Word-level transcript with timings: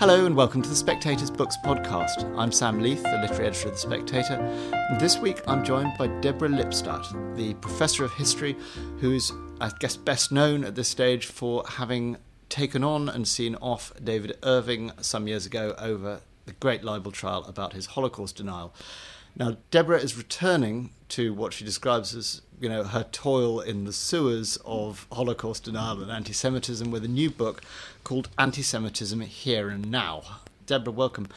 Hello 0.00 0.24
and 0.24 0.34
welcome 0.34 0.62
to 0.62 0.68
the 0.70 0.74
Spectator's 0.74 1.30
Books 1.30 1.58
podcast. 1.62 2.24
I'm 2.38 2.50
Sam 2.52 2.80
Leith, 2.80 3.02
the 3.02 3.18
literary 3.18 3.48
editor 3.48 3.68
of 3.68 3.74
The 3.74 3.80
Spectator. 3.80 4.38
This 4.98 5.18
week 5.18 5.42
I'm 5.46 5.62
joined 5.62 5.92
by 5.98 6.06
Deborah 6.22 6.48
Lipstadt, 6.48 7.36
the 7.36 7.52
professor 7.52 8.02
of 8.02 8.12
history 8.14 8.56
who's, 9.00 9.30
I 9.60 9.70
guess, 9.78 9.98
best 9.98 10.32
known 10.32 10.64
at 10.64 10.74
this 10.74 10.88
stage 10.88 11.26
for 11.26 11.64
having 11.68 12.16
taken 12.48 12.82
on 12.82 13.10
and 13.10 13.28
seen 13.28 13.56
off 13.56 13.92
David 14.02 14.38
Irving 14.42 14.90
some 15.02 15.28
years 15.28 15.44
ago 15.44 15.74
over 15.76 16.22
the 16.46 16.54
great 16.54 16.82
libel 16.82 17.12
trial 17.12 17.44
about 17.44 17.74
his 17.74 17.84
Holocaust 17.84 18.36
denial. 18.36 18.72
Now, 19.36 19.58
Deborah 19.70 20.00
is 20.00 20.16
returning 20.16 20.92
to 21.10 21.34
what 21.34 21.52
she 21.52 21.62
describes 21.62 22.14
as, 22.14 22.40
you 22.60 22.68
know, 22.68 22.84
her 22.84 23.04
toil 23.10 23.60
in 23.60 23.84
the 23.84 23.92
sewers 23.92 24.58
of 24.64 25.06
Holocaust 25.10 25.64
denial 25.64 26.02
and 26.02 26.10
anti-Semitism 26.10 26.90
with 26.90 27.04
a 27.04 27.08
new 27.08 27.30
book 27.30 27.62
called 28.04 28.28
Anti-Semitism 28.38 29.20
Here 29.22 29.70
and 29.70 29.90
Now. 29.90 30.22
Deborah, 30.66 30.92
welcome. 30.92 31.28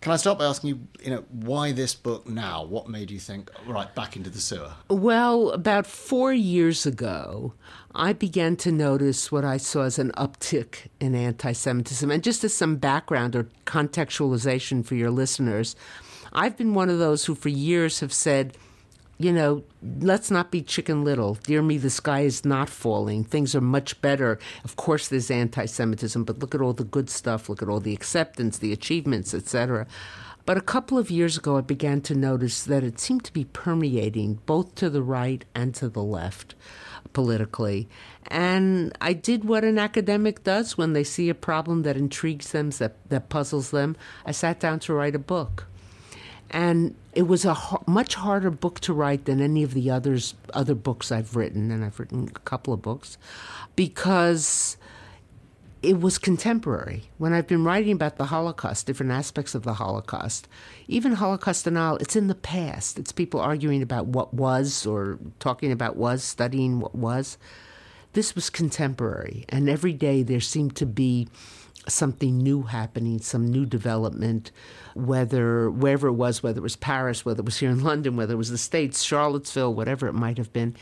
Can 0.00 0.12
I 0.12 0.16
start 0.16 0.38
by 0.38 0.44
asking 0.44 0.68
you, 0.68 0.80
you 1.04 1.10
know, 1.10 1.24
why 1.28 1.72
this 1.72 1.92
book 1.92 2.28
now? 2.28 2.62
What 2.62 2.88
made 2.88 3.10
you 3.10 3.18
think, 3.18 3.50
right, 3.66 3.92
back 3.96 4.14
into 4.14 4.30
the 4.30 4.40
sewer? 4.40 4.70
Well, 4.88 5.50
about 5.50 5.88
four 5.88 6.32
years 6.32 6.86
ago, 6.86 7.54
I 7.96 8.12
began 8.12 8.54
to 8.58 8.70
notice 8.70 9.32
what 9.32 9.44
I 9.44 9.56
saw 9.56 9.82
as 9.82 9.98
an 9.98 10.12
uptick 10.12 10.86
in 11.00 11.16
anti 11.16 11.50
Semitism. 11.50 12.12
And 12.12 12.22
just 12.22 12.44
as 12.44 12.54
some 12.54 12.76
background 12.76 13.34
or 13.34 13.48
contextualization 13.66 14.84
for 14.84 14.94
your 14.94 15.10
listeners, 15.10 15.74
I've 16.32 16.56
been 16.56 16.74
one 16.74 16.90
of 16.90 17.00
those 17.00 17.24
who 17.24 17.34
for 17.34 17.48
years 17.48 17.98
have 17.98 18.12
said, 18.12 18.56
you 19.18 19.32
know, 19.32 19.64
let's 20.00 20.30
not 20.30 20.50
be 20.52 20.62
chicken 20.62 21.04
little. 21.04 21.34
Dear 21.34 21.60
me, 21.60 21.76
the 21.76 21.90
sky 21.90 22.20
is 22.20 22.44
not 22.44 22.68
falling. 22.68 23.24
Things 23.24 23.54
are 23.54 23.60
much 23.60 24.00
better. 24.00 24.38
Of 24.64 24.76
course, 24.76 25.08
there's 25.08 25.30
anti 25.30 25.66
Semitism, 25.66 26.22
but 26.24 26.38
look 26.38 26.54
at 26.54 26.60
all 26.60 26.72
the 26.72 26.84
good 26.84 27.10
stuff. 27.10 27.48
Look 27.48 27.60
at 27.60 27.68
all 27.68 27.80
the 27.80 27.92
acceptance, 27.92 28.58
the 28.58 28.72
achievements, 28.72 29.34
etc. 29.34 29.86
But 30.46 30.56
a 30.56 30.62
couple 30.62 30.96
of 30.96 31.10
years 31.10 31.36
ago, 31.36 31.58
I 31.58 31.62
began 31.62 32.00
to 32.02 32.14
notice 32.14 32.62
that 32.64 32.84
it 32.84 33.00
seemed 33.00 33.24
to 33.24 33.32
be 33.32 33.44
permeating 33.44 34.38
both 34.46 34.76
to 34.76 34.88
the 34.88 35.02
right 35.02 35.44
and 35.54 35.74
to 35.74 35.88
the 35.88 36.02
left 36.02 36.54
politically. 37.12 37.88
And 38.28 38.96
I 39.00 39.14
did 39.14 39.44
what 39.44 39.64
an 39.64 39.78
academic 39.78 40.44
does 40.44 40.78
when 40.78 40.92
they 40.92 41.04
see 41.04 41.28
a 41.28 41.34
problem 41.34 41.82
that 41.82 41.96
intrigues 41.96 42.52
them, 42.52 42.70
that, 42.70 42.96
that 43.08 43.28
puzzles 43.28 43.72
them. 43.72 43.96
I 44.24 44.30
sat 44.30 44.60
down 44.60 44.78
to 44.80 44.94
write 44.94 45.14
a 45.14 45.18
book 45.18 45.66
and 46.50 46.94
it 47.12 47.22
was 47.22 47.44
a 47.44 47.56
much 47.86 48.14
harder 48.14 48.50
book 48.50 48.80
to 48.80 48.92
write 48.92 49.24
than 49.24 49.40
any 49.40 49.62
of 49.62 49.74
the 49.74 49.90
others 49.90 50.34
other 50.54 50.74
books 50.74 51.12
I've 51.12 51.36
written, 51.36 51.70
and 51.70 51.84
I've 51.84 51.98
written 51.98 52.28
a 52.34 52.38
couple 52.40 52.72
of 52.72 52.82
books, 52.82 53.18
because 53.76 54.76
it 55.82 56.00
was 56.00 56.18
contemporary. 56.18 57.04
When 57.18 57.32
I've 57.32 57.46
been 57.46 57.64
writing 57.64 57.92
about 57.92 58.16
the 58.16 58.26
Holocaust, 58.26 58.86
different 58.86 59.12
aspects 59.12 59.54
of 59.54 59.62
the 59.62 59.74
Holocaust, 59.74 60.48
even 60.88 61.12
Holocaust 61.12 61.64
denial, 61.64 61.96
it's 61.98 62.16
in 62.16 62.26
the 62.26 62.34
past. 62.34 62.98
It's 62.98 63.12
people 63.12 63.40
arguing 63.40 63.82
about 63.82 64.06
what 64.06 64.34
was 64.34 64.86
or 64.86 65.18
talking 65.38 65.70
about 65.70 65.96
was, 65.96 66.24
studying 66.24 66.80
what 66.80 66.94
was. 66.94 67.38
This 68.14 68.34
was 68.34 68.50
contemporary, 68.50 69.44
and 69.48 69.68
every 69.68 69.92
day 69.92 70.22
there 70.22 70.40
seemed 70.40 70.74
to 70.76 70.86
be 70.86 71.28
something 71.86 72.38
new 72.38 72.62
happening, 72.62 73.20
some 73.20 73.46
new 73.46 73.64
development, 73.64 74.50
whether 74.94 75.70
wherever 75.70 76.08
it 76.08 76.12
was, 76.12 76.42
whether 76.42 76.58
it 76.58 76.62
was 76.62 76.76
Paris, 76.76 77.24
whether 77.24 77.40
it 77.40 77.44
was 77.44 77.58
here 77.58 77.70
in 77.70 77.82
London, 77.82 78.16
whether 78.16 78.34
it 78.34 78.38
was 78.38 78.50
the 78.50 78.58
States, 78.58 79.02
Charlottesville, 79.02 79.74
whatever 79.74 80.06
it 80.06 80.14
might 80.14 80.38
have 80.38 80.52
been. 80.52 80.74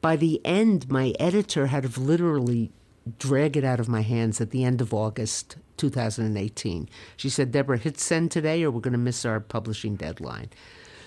By 0.00 0.16
the 0.16 0.40
end, 0.44 0.90
my 0.90 1.14
editor 1.18 1.66
had 1.66 1.82
to 1.82 2.00
literally 2.00 2.70
drag 3.18 3.56
it 3.56 3.64
out 3.64 3.80
of 3.80 3.88
my 3.88 4.02
hands 4.02 4.40
at 4.40 4.50
the 4.50 4.64
end 4.64 4.80
of 4.80 4.92
August 4.92 5.56
2018. 5.76 6.88
She 7.16 7.28
said, 7.28 7.52
Deborah, 7.52 7.78
hit 7.78 7.98
send 7.98 8.30
today 8.30 8.62
or 8.62 8.70
we're 8.70 8.80
going 8.80 8.92
to 8.92 8.98
miss 8.98 9.24
our 9.24 9.40
publishing 9.40 9.96
deadline. 9.96 10.50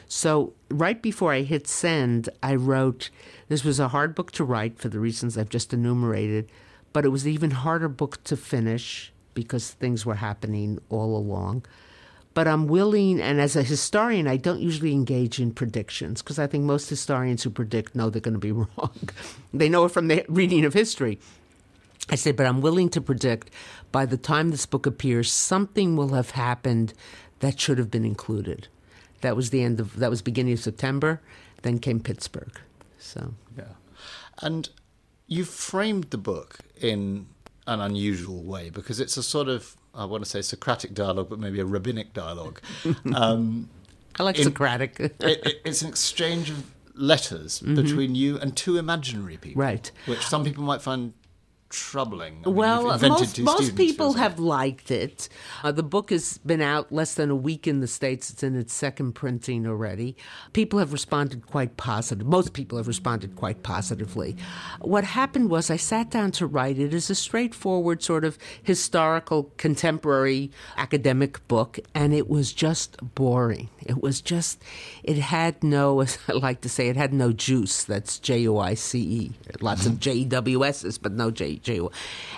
So, 0.08 0.54
right 0.70 1.02
before 1.02 1.32
I 1.32 1.44
hit 1.44 1.68
send, 1.68 2.28
I 2.44 2.56
wrote 2.56 3.12
this 3.48 3.64
was 3.64 3.80
a 3.80 3.90
hard 3.90 4.14
book 4.14 4.32
to 4.34 4.44
write 4.44 4.78
for 4.78 4.90
the 4.90 5.00
reasons 5.00 5.38
I've 5.38 5.50
just 5.50 5.74
enumerated, 5.74 6.52
but 6.92 7.06
it 7.06 7.10
was 7.10 7.24
an 7.24 7.32
even 7.32 7.52
harder 7.52 7.88
book 7.88 8.22
to 8.26 8.36
finish 8.36 9.14
because 9.34 9.72
things 9.72 10.06
were 10.06 10.16
happening 10.16 10.80
all 10.90 11.16
along. 11.16 11.66
But 12.34 12.48
I'm 12.48 12.68
willing, 12.68 13.20
and 13.20 13.42
as 13.42 13.58
a 13.58 13.64
historian, 13.64 14.26
I 14.28 14.38
don't 14.38 14.62
usually 14.62 14.94
engage 14.94 15.40
in 15.40 15.52
predictions 15.52 16.22
because 16.22 16.40
I 16.40 16.48
think 16.48 16.64
most 16.64 16.90
historians 16.90 17.44
who 17.44 17.50
predict 17.50 17.94
know 17.94 18.10
they're 18.10 18.22
going 18.22 18.34
to 18.34 18.40
be 18.40 18.52
wrong. 18.54 19.10
they 19.54 19.68
know 19.68 19.86
it 19.86 19.90
from 19.92 20.08
the 20.08 20.26
reading 20.30 20.64
of 20.64 20.74
history. 20.74 21.20
I 22.10 22.16
say, 22.16 22.32
but 22.32 22.46
I'm 22.46 22.62
willing 22.62 22.90
to 22.90 23.02
predict 23.02 23.52
by 23.92 24.06
the 24.06 24.18
time 24.18 24.50
this 24.50 24.66
book 24.66 24.86
appears, 24.86 25.32
something 25.32 25.96
will 25.96 26.10
have 26.10 26.32
happened 26.32 26.94
that 27.40 27.60
should 27.60 27.78
have 27.78 27.92
been 27.92 28.06
included. 28.06 28.68
That 29.22 29.36
was 29.36 29.50
the 29.50 29.64
end 29.64 29.80
of 29.80 30.00
that 30.00 30.10
was 30.10 30.22
beginning 30.22 30.54
of 30.54 30.60
September. 30.60 31.22
Then 31.62 31.80
came 31.80 32.00
Pittsburgh. 32.00 32.60
So 32.98 33.34
yeah, 33.58 33.74
and 34.42 34.70
you 35.28 35.46
framed 35.46 36.06
the 36.06 36.18
book 36.18 36.60
in 36.80 37.28
an 37.72 37.82
unusual 37.82 38.44
way 38.44 38.70
because 38.70 39.00
it's 39.00 39.18
a 39.18 39.24
sort 39.24 39.48
of 39.48 39.76
I 39.94 40.06
want 40.06 40.24
to 40.24 40.30
say 40.30 40.42
Socratic 40.42 40.94
dialogue, 40.94 41.30
but 41.30 41.40
maybe 41.40 41.60
a 41.60 41.66
rabbinic 41.66 42.14
dialogue. 42.14 42.62
Um, 43.16 43.70
I 44.20 44.24
like 44.24 44.38
in, 44.38 44.46
Socratic. 44.46 45.00
it, 45.00 45.16
it, 45.22 45.62
it's 45.66 45.82
an 45.82 45.90
exchange 45.90 46.50
of 46.50 46.64
letters 46.96 47.60
mm-hmm. 47.60 47.76
between 47.76 48.16
you 48.16 48.38
and 48.40 48.56
two 48.56 48.78
imaginary 48.78 49.38
people, 49.38 49.62
right? 49.62 49.92
Which 50.06 50.26
some 50.26 50.44
people 50.44 50.64
might 50.64 50.82
find 50.82 51.14
troubling. 51.72 52.42
I 52.44 52.48
mean, 52.48 52.56
well, 52.56 53.00
most, 53.00 53.40
most 53.40 53.76
people 53.76 54.14
have 54.14 54.40
liked 54.40 54.92
it. 54.92 55.30
Uh, 55.64 55.72
the 55.72 55.84
book 55.84 56.12
has 56.12 56.38
been 56.40 56.62
out 56.62 56.92
less 56.92 57.16
than 57.16 57.30
a 57.30 57.36
week 57.36 57.68
in 57.68 57.80
the 57.80 57.88
States. 57.88 58.30
It's 58.30 58.44
in 58.44 58.56
its 58.56 58.74
second 58.74 59.14
printing 59.14 59.66
already. 59.66 60.16
People 60.54 60.80
have 60.80 60.94
responded 60.94 61.48
quite 61.48 61.78
positive. 61.78 62.28
Most 62.28 62.54
people 62.54 62.78
have 62.78 62.88
responded 62.88 63.36
quite 63.36 63.64
positively. 63.64 64.36
What 64.82 65.04
happened 65.04 65.50
was 65.50 65.72
I 65.72 65.78
sat 65.78 66.12
down 66.12 66.32
to 66.34 66.46
write 66.46 66.78
it 66.78 66.94
as 66.94 67.10
a 67.10 67.16
straightforward 67.16 68.04
sort 68.04 68.26
of 68.26 68.38
historical, 68.62 69.52
contemporary 69.58 70.52
academic 70.78 71.48
book, 71.48 71.80
and 71.96 72.14
it 72.14 72.30
was 72.30 72.54
just 72.54 72.98
boring. 73.16 73.70
It 73.80 74.02
was 74.02 74.22
just, 74.22 74.62
it 75.04 75.18
had 75.18 75.64
no, 75.64 76.00
as 76.02 76.18
I 76.28 76.34
like 76.34 76.62
to 76.62 76.70
say, 76.70 76.90
it 76.90 76.98
had 76.98 77.14
no 77.14 77.32
juice. 77.32 77.84
That's 77.86 78.20
J 78.20 78.48
O 78.48 78.58
I 78.58 78.74
C 78.74 79.00
E. 79.00 79.32
Lots 79.62 79.86
of 79.86 80.00
J 80.02 80.14
E 80.14 80.26
W 80.26 80.66
S's, 80.66 80.98
but 80.98 81.14
no 81.14 81.32
J 81.32 81.61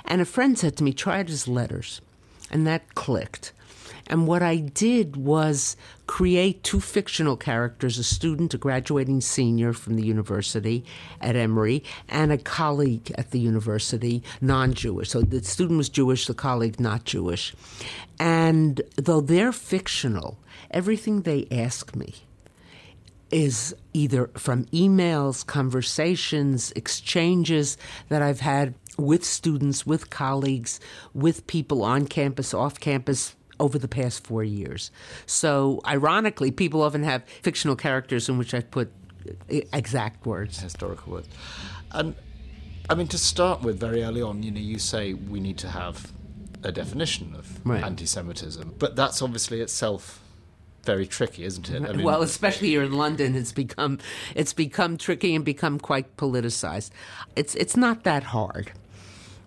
and 0.06 0.22
a 0.22 0.25
friend 0.25 0.57
said 0.57 0.78
to 0.78 0.84
me, 0.84 0.94
try 0.94 1.19
it 1.19 1.29
as 1.29 1.47
letters. 1.47 2.01
And 2.51 2.67
that 2.67 2.94
clicked. 2.95 3.53
And 4.07 4.28
what 4.28 4.44
I 4.44 4.57
did 4.57 5.16
was 5.16 5.78
create 6.07 6.63
two 6.63 6.81
fictional 6.81 7.38
characters 7.38 7.97
a 7.97 8.03
student, 8.03 8.53
a 8.53 8.57
graduating 8.57 9.22
senior 9.22 9.72
from 9.72 9.95
the 9.95 10.06
university 10.06 10.83
at 11.22 11.35
Emory, 11.35 11.83
and 12.09 12.31
a 12.31 12.38
colleague 12.38 13.12
at 13.17 13.31
the 13.31 13.39
university, 13.39 14.22
non 14.41 14.73
Jewish. 14.73 15.09
So 15.09 15.22
the 15.22 15.44
student 15.44 15.78
was 15.78 15.89
Jewish, 15.89 16.28
the 16.28 16.33
colleague 16.33 16.79
not 16.79 17.06
Jewish. 17.06 17.56
And 18.19 18.81
though 18.97 19.22
they're 19.22 19.53
fictional, 19.53 20.38
everything 20.69 21.22
they 21.22 21.47
ask 21.50 21.95
me 21.95 22.13
is 23.31 23.75
either 23.94 24.28
from 24.35 24.66
emails, 24.66 25.45
conversations, 25.45 26.72
exchanges 26.75 27.78
that 28.09 28.22
I've 28.22 28.41
had 28.41 28.75
with 28.98 29.24
students, 29.24 29.86
with 29.86 30.09
colleagues, 30.09 30.80
with 31.14 31.48
people 31.48 31.84
on 31.84 32.08
campus, 32.08 32.54
off 32.54 32.80
campus 32.80 33.36
over 33.59 33.78
the 33.78 33.88
past 33.88 34.26
four 34.26 34.44
years. 34.44 34.92
So, 35.26 35.81
ironically, 35.86 36.52
people 36.52 36.81
often 36.81 37.04
have 37.04 37.24
fictional 37.42 37.76
characters 37.76 38.30
in 38.30 38.38
which 38.38 38.54
I 38.54 38.62
put 38.62 38.92
uh, 39.28 39.62
exact 39.72 40.26
words, 40.26 40.59
historical 40.59 41.14
words. 41.14 41.30
And 41.92 42.16
I 42.90 42.95
mean, 42.95 43.07
to 43.07 43.18
start 43.18 43.62
with, 43.62 43.80
very 43.80 44.04
early 44.04 44.22
on, 44.22 44.44
you 44.44 44.51
know, 44.51 44.60
you 44.60 44.80
say 44.80 45.13
we 45.13 45.39
need 45.39 45.57
to 45.60 45.69
have 45.69 46.12
a 46.63 46.72
definition 46.72 47.36
of 47.36 47.66
right. 47.66 47.84
anti-Semitism, 47.84 48.75
but 48.80 48.96
that's 48.96 49.22
obviously 49.22 49.62
itself 49.62 50.22
very 50.84 51.06
tricky, 51.07 51.46
isn't 51.46 51.69
it? 51.69 51.84
I 51.84 51.94
mean, 51.94 52.04
well, 52.04 52.22
especially 52.22 52.69
here 52.69 52.84
in 52.84 52.94
London, 52.94 53.36
it's 53.36 53.54
become 53.54 54.00
it's 54.36 54.51
become 54.51 54.98
tricky 54.98 55.34
and 55.34 55.46
become 55.46 55.80
quite 55.80 56.18
politicized. 56.18 56.89
It's 57.36 57.56
it's 57.56 57.78
not 57.78 58.04
that 58.04 58.24
hard 58.24 58.74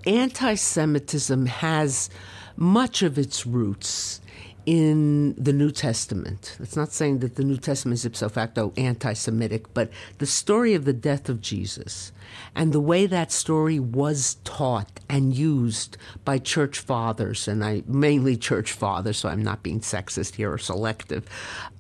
anti 0.07 0.55
Semitism 0.55 1.47
has 1.47 2.09
much 2.57 3.03
of 3.03 3.19
its 3.19 3.47
roots 3.47 4.21
in 4.67 5.35
the 5.37 5.53
New 5.53 5.71
Testament. 5.71 6.57
It's 6.59 6.77
not 6.77 6.93
saying 6.93 7.21
that 7.21 7.37
the 7.37 7.45
New 7.45 7.57
Testament 7.57 8.01
is 8.01 8.05
ipso 8.05 8.29
facto 8.29 8.73
anti 8.77 9.13
Semitic, 9.13 9.73
but 9.75 9.91
the 10.19 10.27
story 10.27 10.75
of 10.75 10.85
the 10.85 10.93
death 10.93 11.29
of 11.29 11.41
Jesus 11.41 12.13
and 12.55 12.73
the 12.73 12.81
way 12.81 13.07
that 13.07 13.31
story 13.31 13.79
was 13.79 14.39
taught 14.43 15.01
and 15.09 15.35
used 15.35 15.97
by 16.25 16.39
church 16.39 16.81
fathers, 16.81 17.47
and 17.47 17.65
I 17.65 17.85
mainly 17.87 18.37
church 18.37 18.73
fathers, 18.73 19.19
so 19.19 19.29
I'm 19.29 19.43
not 19.43 19.63
being 19.63 19.81
sexist 19.81 20.35
here 20.35 20.53
or 20.53 20.59
selective, 20.59 21.29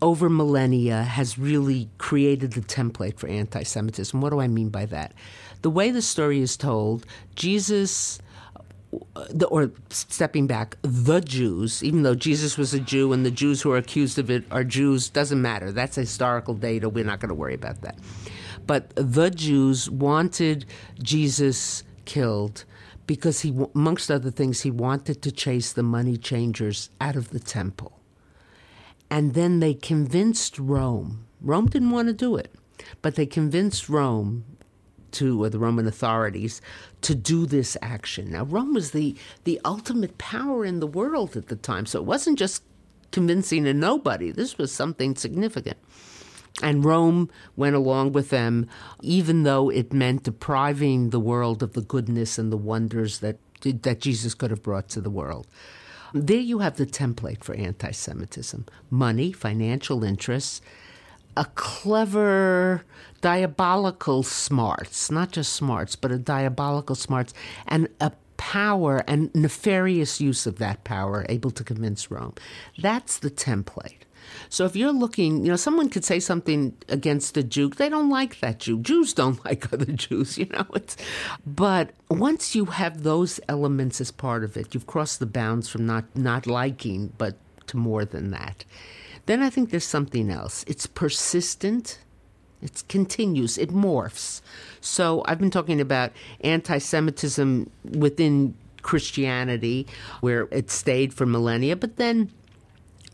over 0.01 0.29
millennia 0.31 1.03
has 1.03 1.39
really 1.39 1.89
created 1.99 2.53
the 2.53 2.61
template 2.61 3.19
for 3.19 3.27
anti 3.27 3.65
Semitism. 3.65 4.21
What 4.21 4.31
do 4.31 4.41
I 4.41 4.47
mean 4.47 4.69
by 4.69 4.87
that? 4.87 5.13
The 5.63 5.71
way 5.71 5.91
the 5.91 6.03
story 6.03 6.41
is 6.41 6.57
told, 6.57 7.07
Jesus 7.35 8.21
uh, 9.15 9.27
the, 9.31 9.47
or 9.49 9.71
stepping 9.91 10.47
back, 10.47 10.77
the 10.83 11.21
Jews, 11.21 11.83
even 11.83 12.03
though 12.03 12.15
Jesus 12.15 12.57
was 12.57 12.73
a 12.73 12.81
Jew 12.81 13.13
and 13.13 13.27
the 13.27 13.31
Jews 13.31 13.61
who 13.61 13.73
are 13.73 13.77
accused 13.77 14.19
of 14.19 14.31
it 14.31 14.45
are 14.51 14.65
Jews, 14.65 15.09
doesn't 15.09 15.41
matter. 15.41 15.73
That's 15.73 15.97
historical 15.97 16.55
data. 16.55 16.89
We're 16.89 17.05
not 17.05 17.21
going 17.21 17.31
to 17.31 17.35
worry 17.35 17.55
about 17.55 17.83
that. 17.83 17.99
But 18.67 18.93
the 18.95 19.31
Jews 19.31 19.91
wanted 19.91 20.67
Jesus 21.03 21.83
killed 22.05 22.65
because 23.07 23.41
he, 23.41 23.55
amongst 23.75 24.11
other 24.11 24.31
things, 24.31 24.63
he 24.63 24.71
wanted 24.71 25.23
to 25.23 25.33
chase 25.33 25.73
the 25.73 25.83
money 25.83 26.17
changers 26.17 26.91
out 27.01 27.17
of 27.17 27.31
the 27.31 27.41
temple. 27.41 28.01
And 29.11 29.35
then 29.35 29.61
they 29.61 29.75
convinced 29.75 30.59
Rome. 30.59 31.27
Rome 31.41 31.67
didn't 31.67 31.91
want 31.91 32.09
to 32.09 32.15
do 32.15 32.37
it, 32.37 32.53
but 33.03 33.15
they 33.15 33.27
convinced 33.27 33.89
Rome 33.89 34.45
to, 35.13 35.43
or 35.43 35.49
the 35.49 35.59
Roman 35.59 35.87
authorities, 35.87 36.61
to 37.03 37.15
do 37.15 37.47
this 37.47 37.77
action. 37.83 38.31
Now, 38.31 38.45
Rome 38.45 38.75
was 38.75 38.91
the, 38.91 39.17
the 39.45 39.61
ultimate 39.65 40.19
power 40.19 40.65
in 40.65 40.81
the 40.81 40.87
world 40.87 41.37
at 41.37 41.49
the 41.49 41.57
time, 41.57 41.87
so 41.87 41.99
it 41.99 42.05
wasn't 42.05 42.39
just 42.39 42.63
convincing 43.13 43.67
a 43.67 43.75
nobody. 43.75 44.31
This 44.31 44.59
was 44.59 44.73
something 44.73 45.15
significant. 45.17 45.79
And 46.63 46.85
Rome 46.85 47.31
went 47.55 47.77
along 47.77 48.13
with 48.13 48.31
them, 48.31 48.69
even 49.03 49.43
though 49.43 49.69
it 49.71 49.93
meant 49.93 50.23
depriving 50.23 51.11
the 51.11 51.21
world 51.21 51.63
of 51.63 51.75
the 51.75 51.83
goodness 51.83 52.39
and 52.39 52.51
the 52.51 52.57
wonders 52.57 53.19
that, 53.19 53.37
that 53.63 54.01
Jesus 54.01 54.35
could 54.35 54.51
have 54.51 54.63
brought 54.63 54.89
to 54.91 55.01
the 55.01 55.11
world. 55.11 55.47
There 56.15 56.39
you 56.39 56.61
have 56.61 56.77
the 56.77 56.87
template 56.87 57.45
for 57.45 57.55
anti 57.55 57.91
Semitism 57.91 58.65
money, 58.91 59.33
financial 59.33 60.03
interests, 60.03 60.63
a 61.37 61.45
clever, 61.55 62.85
diabolical 63.21 64.23
smarts, 64.23 65.11
not 65.11 65.33
just 65.33 65.53
smarts, 65.53 65.97
but 65.97 66.13
a 66.13 66.19
diabolical 66.19 66.95
smarts, 66.95 67.35
and 67.67 67.89
a 68.01 68.13
power 68.37 69.03
and 69.07 69.35
nefarious 69.35 70.21
use 70.21 70.47
of 70.47 70.59
that 70.59 70.85
power, 70.85 71.27
able 71.29 71.51
to 71.51 71.65
convince 71.65 72.11
Rome. 72.11 72.35
That's 72.79 73.19
the 73.19 73.31
template. 73.31 74.03
So 74.49 74.65
if 74.65 74.77
you're 74.77 74.93
looking, 74.93 75.45
you 75.45 75.51
know, 75.51 75.57
someone 75.57 75.89
could 75.89 76.05
say 76.05 76.21
something 76.21 76.77
against 76.89 77.37
a 77.37 77.43
Jew. 77.43 77.69
They 77.69 77.89
don't 77.89 78.11
like 78.11 78.41
that 78.41 78.61
Jew. 78.61 78.81
Jews 78.81 79.13
don't 79.13 79.43
like 79.45 79.73
other 79.73 79.93
Jews, 79.93 80.39
you 80.39 80.47
know. 80.47 80.67
It's, 80.75 80.97
but 81.47 81.91
once 82.09 82.55
you 82.55 82.67
have 82.67 83.03
those 83.03 83.41
elements 83.49 84.01
as 84.01 84.11
part 84.11 84.45
of 84.45 84.57
it, 84.57 84.75
you've 84.75 84.87
crossed 84.87 85.21
the 85.21 85.27
bounds 85.27 85.69
from 85.69 85.87
not 85.87 86.05
not 86.15 86.47
liking, 86.47 87.13
but 87.19 87.37
to 87.69 87.77
more 87.77 88.05
than 88.05 88.31
that. 88.31 88.65
Then 89.27 89.43
I 89.43 89.51
think 89.51 89.71
there's 89.71 89.85
something 89.85 90.31
else. 90.31 90.65
It's 90.67 90.87
persistent. 90.87 91.99
It 92.63 92.85
continues. 92.89 93.59
It 93.59 93.71
morphs. 93.71 94.41
So 94.81 95.23
I've 95.27 95.39
been 95.39 95.51
talking 95.51 95.81
about 95.81 96.13
anti-Semitism 96.41 97.71
within 97.93 98.55
Christianity, 98.83 99.87
where 100.21 100.49
it 100.53 100.71
stayed 100.71 101.13
for 101.13 101.27
millennia, 101.27 101.75
but 101.77 101.97
then 101.97 102.31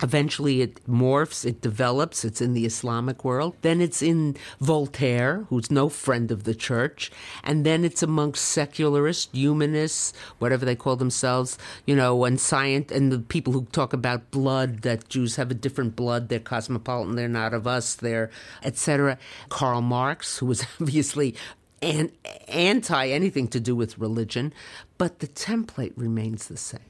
Eventually, 0.03 0.63
it 0.63 0.85
morphs, 0.89 1.45
it 1.45 1.61
develops, 1.61 2.25
it's 2.25 2.41
in 2.41 2.55
the 2.55 2.67
Islamic 2.67 3.25
world. 3.25 3.57
Then 3.63 3.81
it's 3.81 4.03
in 4.03 4.37
Voltaire, 4.61 5.47
who's 5.49 5.71
no 5.71 5.89
friend 5.89 6.31
of 6.33 6.45
the 6.45 6.55
church. 6.55 7.13
And 7.45 7.65
then 7.65 7.85
it's 7.85 8.03
amongst 8.03 8.45
secularists, 8.45 9.33
humanists, 9.33 10.13
whatever 10.39 10.65
they 10.65 10.75
call 10.75 10.97
themselves, 10.97 11.57
you 11.87 11.95
know, 11.95 12.25
and 12.25 12.41
science, 12.41 12.91
and 12.91 13.13
the 13.13 13.21
people 13.21 13.53
who 13.53 13.67
talk 13.67 13.93
about 13.93 14.31
blood, 14.31 14.83
that 14.83 15.09
Jews 15.09 15.37
have 15.37 15.51
a 15.51 15.55
different 15.55 15.95
blood, 15.95 16.29
they're 16.29 16.41
cosmopolitan, 16.41 17.15
they're 17.15 17.29
not 17.29 17.55
of 17.55 17.67
us, 17.67 17.95
they're, 17.95 18.31
etc. 18.65 19.19
Karl 19.49 19.83
Marx, 19.83 20.39
who 20.39 20.47
was 20.47 20.67
obviously 20.81 21.37
an, 21.81 22.11
anti 22.49 23.09
anything 23.09 23.49
to 23.49 23.61
do 23.61 23.77
with 23.77 23.99
religion, 23.99 24.53
but 24.99 25.21
the 25.21 25.29
template 25.29 25.93
remains 25.97 26.49
the 26.49 26.57
same. 26.57 26.81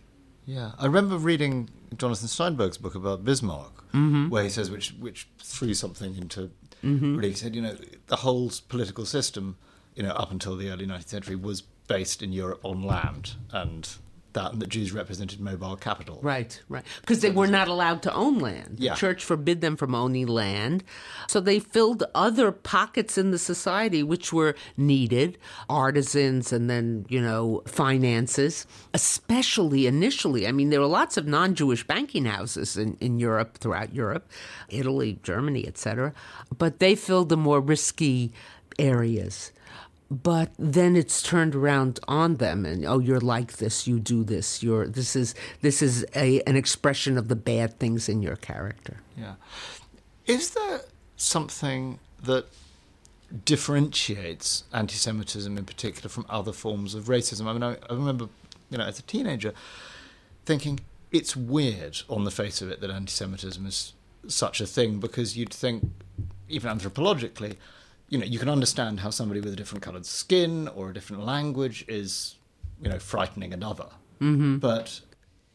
Yeah, 0.45 0.73
I 0.79 0.87
remember 0.87 1.17
reading 1.17 1.71
Jonathan 1.97 2.29
Steinberg's 2.29 2.79
book 2.79 2.95
about 2.95 3.25
Bismarck, 3.25 3.89
mm-hmm. 3.93 4.29
where 4.29 4.43
he 4.43 4.51
says, 4.51 4.71
which 4.71 4.95
which 4.99 5.29
threw 5.39 5.75
something 5.75 6.17
into. 6.17 6.51
Mm-hmm. 6.83 7.17
Really, 7.17 7.31
he 7.31 7.35
said, 7.37 7.55
you 7.55 7.63
know, 7.63 7.77
the 8.09 8.17
whole 8.17 8.51
political 8.69 9.07
system, 9.07 9.57
you 9.95 10.03
know, 10.03 10.11
up 10.11 10.33
until 10.33 10.57
the 10.57 10.69
early 10.71 10.87
19th 10.87 11.09
century 11.09 11.37
was 11.37 11.63
based 11.87 12.23
in 12.23 12.33
Europe 12.33 12.61
on 12.65 12.83
land, 12.83 13.37
and 13.53 13.89
that 14.35 14.53
and 14.53 14.61
the 14.61 14.67
Jews 14.67 14.93
represented 14.93 15.41
mobile 15.41 15.77
capital. 15.77 16.19
Right, 16.23 16.61
right. 16.69 16.85
Because 17.01 17.21
they 17.21 17.31
were 17.31 17.47
not 17.47 17.69
allowed 17.69 18.03
to 18.03 18.15
own 18.15 18.39
land. 18.39 18.79
The 18.79 18.85
yeah. 18.85 18.95
church 18.95 19.25
forbid 19.25 19.61
them 19.61 19.77
from 19.77 19.95
owning 19.95 20.27
land. 20.27 20.85
So 21.29 21.41
they 21.41 21.59
filled 21.59 22.05
other 22.15 22.53
pockets 22.53 23.19
in 23.19 23.31
the 23.31 23.39
society 23.39 24.03
which 24.03 24.33
were 24.33 24.55
needed 24.77 25.39
artisans 25.69 26.53
and 26.53 26.69
then, 26.69 27.07
you 27.09 27.21
know, 27.21 27.63
finances, 27.67 28.67
especially 28.95 29.87
initially. 29.87 30.47
I 30.47 30.53
mean, 30.53 30.71
there 30.71 30.81
were 30.81 30.87
lots 30.87 31.17
of 31.17 31.27
non 31.27 31.55
Jewish 31.55 31.87
banking 31.87 32.25
houses 32.25 32.77
in, 32.77 32.97
in 33.01 33.19
Europe, 33.19 33.59
throughout 33.59 33.95
Europe, 33.95 34.31
Italy, 34.69 35.19
Germany, 35.23 35.67
etc. 35.67 36.13
But 36.57 36.79
they 36.79 36.95
filled 36.95 37.29
the 37.29 37.37
more 37.37 37.61
risky 37.61 38.33
areas 38.79 39.53
but 40.13 40.53
then 40.59 40.95
it's 40.95 41.23
turned 41.23 41.55
around 41.55 41.99
on 42.07 42.37
them 42.37 42.67
and 42.67 42.85
oh 42.85 42.99
you're 42.99 43.21
like 43.21 43.55
this 43.55 43.87
you 43.87 43.99
do 43.99 44.23
this 44.23 44.63
you're 44.63 44.87
this 44.87 45.17
is 45.17 45.35
this 45.63 45.81
is 45.81 46.05
a 46.15 46.43
an 46.43 46.55
expression 46.55 47.17
of 47.17 47.29
the 47.29 47.37
bad 47.37 47.79
things 47.79 48.09
in 48.09 48.21
your 48.21 48.37
character. 48.37 48.99
Yeah. 49.17 49.35
Is 50.27 50.51
there 50.51 50.83
something 51.17 51.99
that 52.23 52.47
differentiates 53.47 54.65
anti-semitism 54.75 55.57
in 55.57 55.65
particular 55.65 56.11
from 56.11 56.27
other 56.29 56.53
forms 56.53 56.95
of 56.95 57.05
racism? 57.05 57.47
I 57.47 57.53
mean 57.55 57.63
I, 57.63 57.77
I 57.89 57.95
remember 57.95 58.29
you 58.69 58.77
know 58.77 58.85
as 58.85 58.99
a 58.99 59.03
teenager 59.03 59.55
thinking 60.45 60.81
it's 61.11 61.35
weird 61.35 62.03
on 62.11 62.25
the 62.25 62.31
face 62.31 62.61
of 62.61 62.71
it 62.71 62.83
that 62.83 62.91
anti-semitism 62.91 63.65
is 63.65 63.95
such 64.29 64.61
a 64.61 64.67
thing 64.67 65.01
because 65.01 65.39
you'd 65.39 65.55
think 65.55 65.91
even 66.51 66.79
anthropologically 66.79 67.57
you 68.13 68.19
know, 68.19 68.27
you 68.27 68.39
can 68.39 68.51
understand 68.51 69.01
how 69.01 69.09
somebody 69.09 69.41
with 69.41 69.55
a 69.55 69.57
different 69.57 69.83
coloured 69.83 70.05
skin 70.05 70.69
or 70.69 70.91
a 70.91 70.95
different 70.95 71.25
language 71.25 71.83
is, 71.89 72.37
you 72.83 72.91
know, 72.91 72.99
frightening 72.99 73.55
another. 73.55 73.87
Mm-hmm. 74.21 74.59
But 74.59 75.01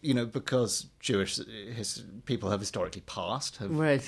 you 0.01 0.15
know, 0.15 0.25
because 0.25 0.87
Jewish 0.99 1.37
his, 1.37 2.03
people 2.25 2.49
have 2.49 2.59
historically 2.59 3.01
passed, 3.01 3.57
have 3.57 3.69
right. 3.69 4.01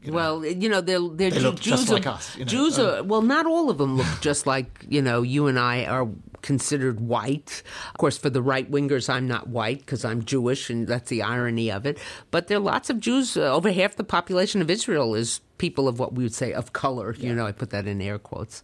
You 0.00 0.12
know, 0.12 0.14
well, 0.14 0.46
you 0.46 0.68
know, 0.68 0.80
they're, 0.80 1.00
they're 1.00 1.30
they 1.30 1.40
Jews. 1.40 1.58
just 1.58 1.88
like 1.88 2.06
us. 2.06 2.36
You 2.36 2.44
know? 2.44 2.48
Jews 2.48 2.78
are 2.78 3.02
well, 3.02 3.22
not 3.22 3.46
all 3.46 3.68
of 3.68 3.78
them 3.78 3.96
look 3.96 4.06
just 4.20 4.46
like 4.46 4.86
you 4.88 5.02
know. 5.02 5.22
You 5.22 5.48
and 5.48 5.58
I 5.58 5.84
are 5.84 6.08
considered 6.42 7.00
white. 7.00 7.62
Of 7.90 7.98
course, 7.98 8.18
for 8.18 8.30
the 8.30 8.42
right 8.42 8.70
wingers, 8.70 9.08
I'm 9.08 9.26
not 9.26 9.48
white 9.48 9.80
because 9.80 10.04
I'm 10.04 10.24
Jewish, 10.24 10.70
and 10.70 10.86
that's 10.86 11.10
the 11.10 11.22
irony 11.22 11.70
of 11.70 11.86
it. 11.86 11.98
But 12.30 12.48
there 12.48 12.58
are 12.58 12.60
lots 12.60 12.90
of 12.90 13.00
Jews. 13.00 13.36
Uh, 13.36 13.52
over 13.54 13.70
half 13.70 13.96
the 13.96 14.04
population 14.04 14.60
of 14.60 14.70
Israel 14.70 15.14
is 15.14 15.40
people 15.58 15.88
of 15.88 15.98
what 15.98 16.14
we 16.14 16.22
would 16.22 16.34
say 16.34 16.52
of 16.52 16.72
color. 16.72 17.14
Yeah. 17.18 17.30
You 17.30 17.34
know, 17.34 17.46
I 17.46 17.52
put 17.52 17.70
that 17.70 17.86
in 17.86 18.00
air 18.00 18.18
quotes. 18.18 18.62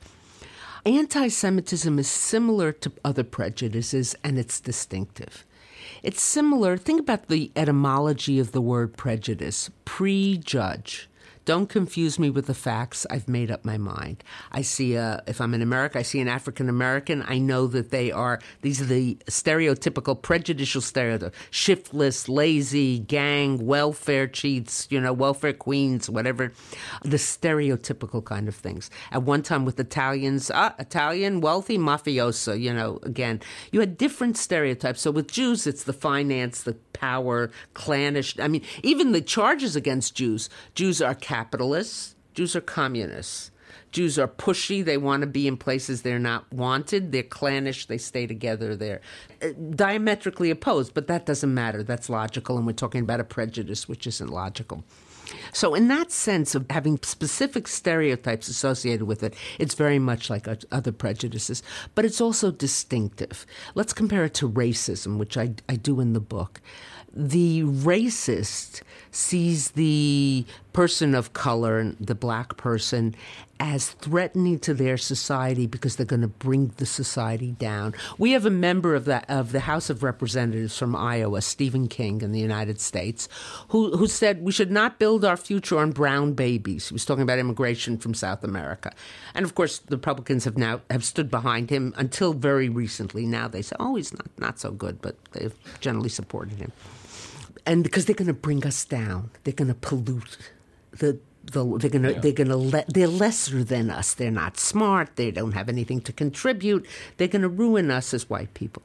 Anti 0.87 1.29
Semitism 1.29 1.99
is 1.99 2.09
similar 2.09 2.71
to 2.73 2.93
other 3.05 3.25
prejudices 3.25 4.15
and 4.23 4.39
it's 4.39 4.61
distinctive. 4.61 5.45
It's 6.03 6.21
similar, 6.21 6.77
think 6.77 7.01
about 7.01 7.29
the 7.29 7.51
etymology 7.57 8.39
of 8.39 8.53
the 8.53 8.61
word 8.61 8.95
prejudice 8.97 9.71
prejudge. 9.87 11.09
Don't 11.45 11.69
confuse 11.69 12.19
me 12.19 12.31
with 12.31 12.47
the 12.47 12.55
facts. 12.55 13.07
I've 13.11 13.29
made 13.29 13.51
up 13.51 13.65
my 13.65 13.77
mind. 13.77 14.25
I 14.51 14.63
see 14.63 14.95
a, 14.95 15.23
if 15.27 15.41
I'm 15.41 15.53
in 15.53 15.61
America, 15.61 15.99
I 15.99 16.03
see 16.03 16.21
an 16.21 16.29
African 16.29 16.69
American. 16.69 17.23
I 17.27 17.39
know 17.39 17.67
that 17.67 17.91
they 17.91 18.11
are, 18.11 18.41
these 18.63 18.81
are 18.81 18.87
the 18.87 19.17
stereotypical, 19.27 20.21
prejudicial 20.21 20.81
stereotypes 20.81 21.37
shiftless, 21.51 22.29
lazy, 22.29 22.99
gang, 22.99 23.65
welfare 23.65 24.27
cheats, 24.27 24.87
you 24.91 25.01
know, 25.01 25.13
welfare 25.13 25.53
queens, 25.53 26.09
whatever. 26.09 26.53
The 27.03 27.17
stereotypical 27.17 28.25
kind 28.25 28.49
of 28.49 28.55
things. 28.55 28.91
At 29.11 29.23
one 29.23 29.43
time 29.43 29.65
with 29.65 29.79
Italians, 29.79 30.51
ah, 30.53 30.75
Italian, 30.79 31.41
wealthy, 31.41 31.79
mafioso, 31.79 32.59
you 32.59 32.73
know, 32.73 32.99
again, 33.03 33.41
you 33.71 33.81
had 33.81 33.99
different 33.99 34.37
stereotypes. 34.37 35.01
So 35.01 35.11
with 35.11 35.31
Jews, 35.31 35.67
it's 35.67 35.85
the 35.85 35.93
finance, 35.93 36.63
the 36.63 36.75
power, 36.93 37.51
clannish. 37.75 38.39
I 38.39 38.49
mean, 38.49 38.63
even 38.83 39.13
the 39.13 39.21
charges 39.21 39.77
against 39.77 40.15
Jews, 40.15 40.49
Jews 40.75 41.03
are 41.03 41.15
capitalists, 41.35 42.15
Jews 42.33 42.55
are 42.55 42.61
communists. 42.61 43.51
Jews 43.91 44.19
are 44.21 44.29
pushy. 44.29 44.85
They 44.85 44.97
want 44.97 45.23
to 45.23 45.27
be 45.27 45.49
in 45.49 45.57
places 45.57 46.03
they're 46.03 46.19
not 46.19 46.53
wanted. 46.53 47.11
They're 47.11 47.25
clannish. 47.25 47.87
They 47.87 47.99
stay 47.99 48.27
together. 48.27 48.77
They're 48.77 49.01
uh, 49.43 49.49
diametrically 49.71 50.51
opposed, 50.51 50.95
but 50.95 51.09
that 51.09 51.27
doesn't 51.27 51.53
matter. 51.53 51.83
That's 51.83 52.09
logical, 52.09 52.57
and 52.57 52.67
we're 52.67 52.73
talking 52.73 53.01
about 53.01 53.19
a 53.19 53.25
prejudice 53.25 53.89
which 53.89 54.07
isn't 54.07 54.31
logical. 54.31 54.85
So, 55.53 55.75
in 55.75 55.89
that 55.89 56.13
sense 56.13 56.55
of 56.55 56.67
having 56.71 56.99
specific 57.03 57.67
stereotypes 57.67 58.47
associated 58.49 59.07
with 59.07 59.23
it, 59.23 59.35
it's 59.59 59.75
very 59.75 59.99
much 59.99 60.31
like 60.31 60.47
other 60.71 60.93
prejudices, 60.93 61.63
but 61.95 62.05
it's 62.05 62.21
also 62.21 62.51
distinctive. 62.51 63.47
Let's 63.75 63.93
compare 63.93 64.25
it 64.25 64.35
to 64.35 64.49
racism, 64.49 65.19
which 65.19 65.37
I, 65.37 65.55
I 65.69 65.77
do 65.77 65.99
in 66.01 66.13
the 66.13 66.21
book 66.21 66.61
the 67.15 67.63
racist 67.63 68.83
sees 69.11 69.73
the 69.73 70.45
person 70.75 71.15
of 71.15 71.33
color, 71.33 71.79
and 71.79 71.97
the 71.99 72.15
black 72.15 72.59
person, 72.59 73.15
as 73.61 73.91
threatening 73.93 74.59
to 74.59 74.75
their 74.75 74.99
society 74.99 75.67
because 75.67 75.97
they're 75.97 76.05
going 76.05 76.21
to 76.21 76.29
bring 76.29 76.73
the 76.77 76.85
society 76.85 77.53
down. 77.53 77.95
We 78.19 78.33
have 78.33 78.45
a 78.45 78.51
member 78.51 78.95
of 78.95 79.07
the 79.07 79.25
of 79.33 79.53
the 79.53 79.61
House 79.61 79.89
of 79.89 80.03
Representatives 80.03 80.77
from 80.77 80.95
Iowa, 80.95 81.41
Stephen 81.41 81.89
King, 81.89 82.21
in 82.21 82.33
the 82.33 82.41
United 82.41 82.81
States, 82.81 83.29
who 83.69 83.97
who 83.97 84.07
said 84.07 84.43
we 84.43 84.53
should 84.53 84.71
not 84.71 84.99
build 84.99 85.25
our 85.25 85.37
future 85.37 85.79
on 85.79 85.93
brown 85.93 86.35
babies. 86.35 86.89
He 86.89 86.93
was 86.93 87.07
talking 87.07 87.23
about 87.23 87.39
immigration 87.39 87.97
from 87.97 88.13
South 88.13 88.45
America, 88.45 88.93
and 89.35 89.45
of 89.45 89.55
course 89.55 89.79
the 89.79 89.97
Republicans 89.97 90.45
have 90.45 90.59
now 90.59 90.83
have 90.91 91.05
stood 91.05 91.31
behind 91.31 91.71
him 91.71 91.95
until 91.97 92.35
very 92.35 92.69
recently. 92.69 93.25
Now 93.25 93.49
they 93.49 93.63
say, 93.63 93.77
oh, 93.81 93.95
he's 93.95 94.13
not 94.13 94.29
not 94.39 94.59
so 94.59 94.73
good, 94.73 95.01
but 95.01 95.17
they've 95.33 95.55
generally 95.81 96.11
supported 96.11 96.59
him 96.59 96.73
and 97.67 97.83
because 97.83 98.05
they're 98.05 98.15
going 98.15 98.27
to 98.27 98.35
bring 98.35 98.67
us 98.67 98.85
down, 98.85 99.31
they're 99.45 99.55
going 99.55 99.69
to 99.69 99.75
pollute 99.75 100.37
the. 100.99 101.19
The, 101.53 101.63
they're 101.77 101.91
gonna 101.91 102.13
yeah. 102.13 102.21
they're 102.21 102.33
gonna 102.33 102.57
let 102.57 102.95
they're 102.95 103.07
lesser 103.07 103.63
than 103.63 103.91
us. 103.91 104.15
They're 104.15 104.31
not 104.31 104.59
smart. 104.59 105.17
They 105.17 105.31
don't 105.31 105.53
have 105.53 105.69
anything 105.69 106.01
to 106.01 106.13
contribute. 106.13 106.87
They're 107.19 107.29
gonna 107.29 107.51
ruin 107.51 107.91
us 107.91 108.15
as 108.15 108.31
white 108.31 108.55
people. 108.55 108.83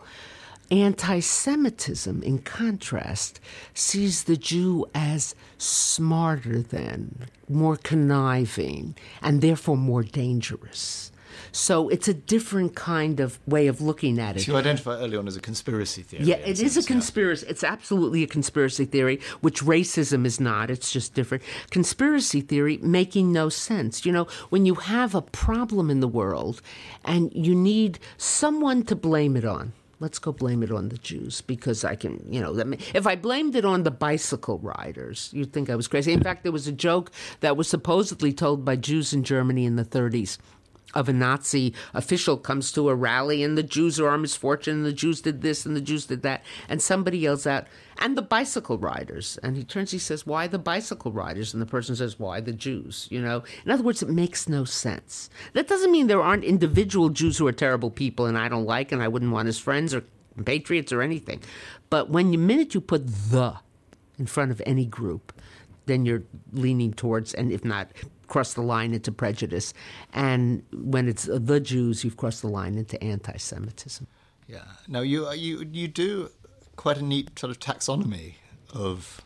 Anti 0.72 1.20
Semitism, 1.22 2.22
in 2.22 2.40
contrast, 2.40 3.40
sees 3.74 4.26
the 4.26 4.38
Jew 4.38 4.86
as 4.94 5.34
smarter 5.58 6.62
than, 6.62 7.28
more 7.48 7.76
conniving, 7.78 8.96
and 9.22 9.42
therefore 9.42 9.78
more 9.78 10.04
dangerous. 10.04 11.12
So 11.52 11.90
it's 11.90 12.08
a 12.08 12.14
different 12.14 12.76
kind 12.76 13.20
of 13.20 13.40
way 13.48 13.68
of 13.68 13.82
looking 13.82 14.20
at 14.20 14.38
it. 14.38 14.42
So 14.42 14.54
you 14.54 14.58
identify 14.58 14.98
early 14.98 15.18
on 15.18 15.28
as 15.28 15.36
a 15.36 15.42
conspiracy 15.42 16.04
theory. 16.04 16.26
Yeah, 16.26 16.38
it 16.38 16.60
is 16.60 16.78
a 16.78 16.84
conspiracy. 16.84 17.46
Yeah. 17.46 17.52
It's 17.52 17.64
absolutely 17.64 18.24
a 18.24 18.28
conspiracy 18.28 18.86
theory, 18.86 19.20
which 19.42 19.62
racism 19.62 20.26
is 20.26 20.40
not. 20.40 20.70
It's 20.70 20.92
just 20.92 21.14
different. 21.14 21.44
Conspiracy 21.70 22.42
theory 22.42 22.78
making 22.78 23.32
no 23.32 23.50
sense. 23.50 24.06
You 24.06 24.12
know, 24.12 24.28
when 24.50 24.66
you 24.66 24.76
have 24.76 25.16
a 25.16 25.22
problem 25.22 25.90
in 25.90 26.00
the 26.00 26.08
world 26.08 26.62
and 27.06 27.32
you 27.34 27.56
need 27.56 28.00
someone 28.18 28.84
to 28.84 28.96
blame 28.96 29.36
it 29.36 29.46
on 29.46 29.74
let's 30.00 30.20
go 30.20 30.32
blame 30.32 30.64
it 30.64 30.72
on 30.72 30.90
the 30.90 30.98
Jews 30.98 31.42
because 31.42 31.84
I 31.84 31.96
can, 31.96 32.26
you 32.30 32.40
know, 32.40 32.58
if 32.94 33.06
I 33.06 33.16
blamed 33.16 33.56
it 33.56 33.66
on 33.66 33.84
the 33.84 33.92
bicycle 33.92 34.60
riders, 34.60 35.30
you'd 35.34 35.54
think 35.54 35.70
I 35.70 35.76
was 35.76 35.88
crazy. 35.88 36.14
In 36.14 36.24
fact, 36.24 36.44
there 36.44 36.52
was 36.52 36.68
a 36.68 36.72
joke 36.72 37.12
that 37.42 37.58
was 37.58 37.68
supposedly 37.68 38.34
told 38.34 38.64
by 38.64 38.76
Jews 38.76 39.14
in 39.14 39.24
Germany 39.24 39.66
in 39.66 39.76
the 39.76 39.86
30s 39.86 40.38
of 40.94 41.08
a 41.08 41.14
Nazi 41.14 41.74
official 41.94 42.38
comes 42.38 42.72
to 42.72 42.90
a 42.90 42.96
rally 42.96 43.44
and 43.44 43.58
the 43.58 43.64
Jews 43.64 44.00
are 44.00 44.10
our 44.10 44.18
misfortune 44.18 44.78
and 44.78 44.86
the 44.86 44.94
Jews 44.94 45.22
did 45.22 45.42
this 45.42 45.66
and 45.66 45.76
the 45.76 45.82
Jews 45.82 46.06
did 46.06 46.24
that. 46.24 46.44
And 46.68 46.82
somebody 46.82 47.20
yells 47.20 47.46
out 47.46 47.68
and 48.00 48.18
the 48.18 48.22
bicycle 48.22 48.78
riders. 48.78 49.38
And 49.44 49.56
he 49.56 49.64
turns 49.64 49.92
he 49.92 50.00
says 50.00 50.26
why 50.26 50.48
the 50.48 50.60
bicycle 50.60 51.12
riders? 51.12 51.54
And 51.54 51.62
the 51.62 51.68
person 51.68 51.96
says 51.96 52.18
why 52.18 52.42
the 52.42 52.54
Jews 52.54 53.08
you 53.12 53.22
know? 53.22 53.44
In 53.66 53.72
other 53.72 53.84
words 53.84 54.02
it 54.02 54.10
makes 54.10 54.50
no 54.50 54.66
sense. 54.66 55.30
That 55.54 55.68
doesn't 55.68 55.92
mean 55.92 56.08
there 56.08 56.22
aren't 56.22 56.44
individual 56.44 57.10
Jews 57.10 57.38
who 57.38 57.48
are 57.48 57.52
terrible 57.52 57.92
people 57.92 58.26
and 58.26 58.38
I 58.38 58.50
don't 58.50 58.66
like 58.66 58.92
and 58.92 59.02
I 59.02 59.08
wouldn't 59.08 59.32
want 59.32 59.48
as 59.48 59.60
friends 59.60 59.94
or 59.94 60.04
patriots 60.46 60.92
or 60.92 61.02
anything. 61.02 61.42
But 61.90 62.10
when 62.10 62.32
the 62.32 62.38
minute 62.38 62.74
you 62.74 62.82
put 62.82 63.06
the 63.06 63.56
in 64.18 64.26
front 64.26 64.52
of 64.52 64.62
any 64.66 64.86
group 64.86 65.34
then 65.86 66.06
you're 66.06 66.24
leaning 66.52 66.94
towards 66.94 67.34
and 67.34 67.52
if 67.52 67.66
not 67.66 67.92
crossed 68.30 68.56
the 68.56 68.62
line 68.62 68.94
into 68.94 69.12
prejudice. 69.12 69.74
And 70.14 70.64
when 70.72 71.08
it's 71.08 71.26
the 71.26 71.60
Jews, 71.60 72.04
you've 72.04 72.18
crossed 72.18 72.42
the 72.42 72.48
line 72.48 72.78
into 72.78 73.02
anti 73.04 73.38
Semitism. 73.38 74.08
Yeah. 74.48 74.64
Now, 74.88 75.02
you, 75.02 75.28
uh, 75.28 75.34
you, 75.34 75.68
you 75.72 75.88
do 75.88 76.30
quite 76.76 76.98
a 76.98 77.04
neat 77.04 77.38
sort 77.38 77.52
of 77.52 77.60
taxonomy 77.60 78.36
of 78.74 79.22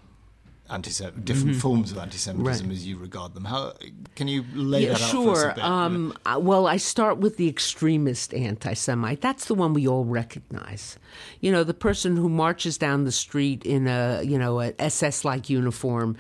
anti 0.70 0.92
different 0.92 1.52
mm-hmm. 1.52 1.60
forms 1.60 1.92
of 1.92 1.98
anti-Semitism 1.98 2.68
right. 2.68 2.76
as 2.76 2.88
you 2.88 2.98
regard 2.98 3.34
them. 3.34 3.46
How 3.46 3.74
can 4.16 4.28
you 4.28 4.46
lay 4.54 4.84
yeah, 4.84 4.94
that 4.94 5.02
out 5.02 5.10
sure. 5.10 5.36
for 5.36 5.40
us 5.40 5.52
a 5.52 5.56
bit? 5.56 5.64
Um, 5.64 6.18
uh, 6.26 6.40
well, 6.42 6.68
I 6.68 6.78
start 6.78 7.18
with 7.18 7.38
the 7.38 7.48
extremist 7.48 8.34
anti-Semite. 8.34 9.22
That's 9.22 9.46
the 9.46 9.56
one 9.56 9.74
we 9.74 9.88
all 9.88 10.06
recognize. 10.06 10.98
You 11.42 11.52
know, 11.52 11.64
the 11.64 11.74
person 11.74 12.18
who 12.18 12.30
marches 12.30 12.78
down 12.78 13.04
the 13.04 13.12
street 13.12 13.64
in 13.66 13.88
a 13.88 14.24
you 14.24 14.38
know 14.38 14.60
an 14.60 14.74
SS-like 14.80 15.50
uniform, 15.50 16.18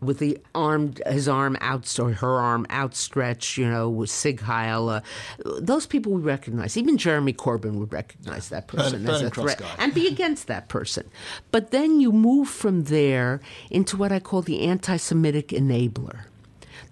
with 0.00 0.18
the 0.18 0.38
arm, 0.54 0.94
his 1.06 1.28
arm 1.28 1.56
out 1.60 1.98
or 1.98 2.12
her 2.12 2.40
arm 2.40 2.66
outstretched, 2.70 3.58
you 3.58 3.68
know, 3.68 3.88
with 3.88 4.10
Sieg 4.10 4.40
Heil. 4.40 4.88
Uh, 4.88 5.00
those 5.44 5.86
people 5.86 6.12
we 6.12 6.22
recognize. 6.22 6.76
Even 6.76 6.96
Jeremy 6.96 7.32
Corbyn 7.32 7.74
would 7.74 7.92
recognize 7.92 8.48
that 8.48 8.66
person 8.66 9.04
burn, 9.04 9.14
as 9.14 9.22
a 9.22 9.30
threat 9.30 9.60
and 9.78 9.92
be 9.94 10.06
against 10.06 10.46
that 10.46 10.68
person. 10.68 11.08
But 11.50 11.70
then 11.70 12.00
you 12.00 12.12
move 12.12 12.48
from 12.48 12.84
there 12.84 13.40
into 13.70 13.96
what 13.96 14.12
I 14.12 14.20
call 14.20 14.42
the 14.42 14.62
anti-Semitic 14.62 15.48
enabler. 15.48 16.24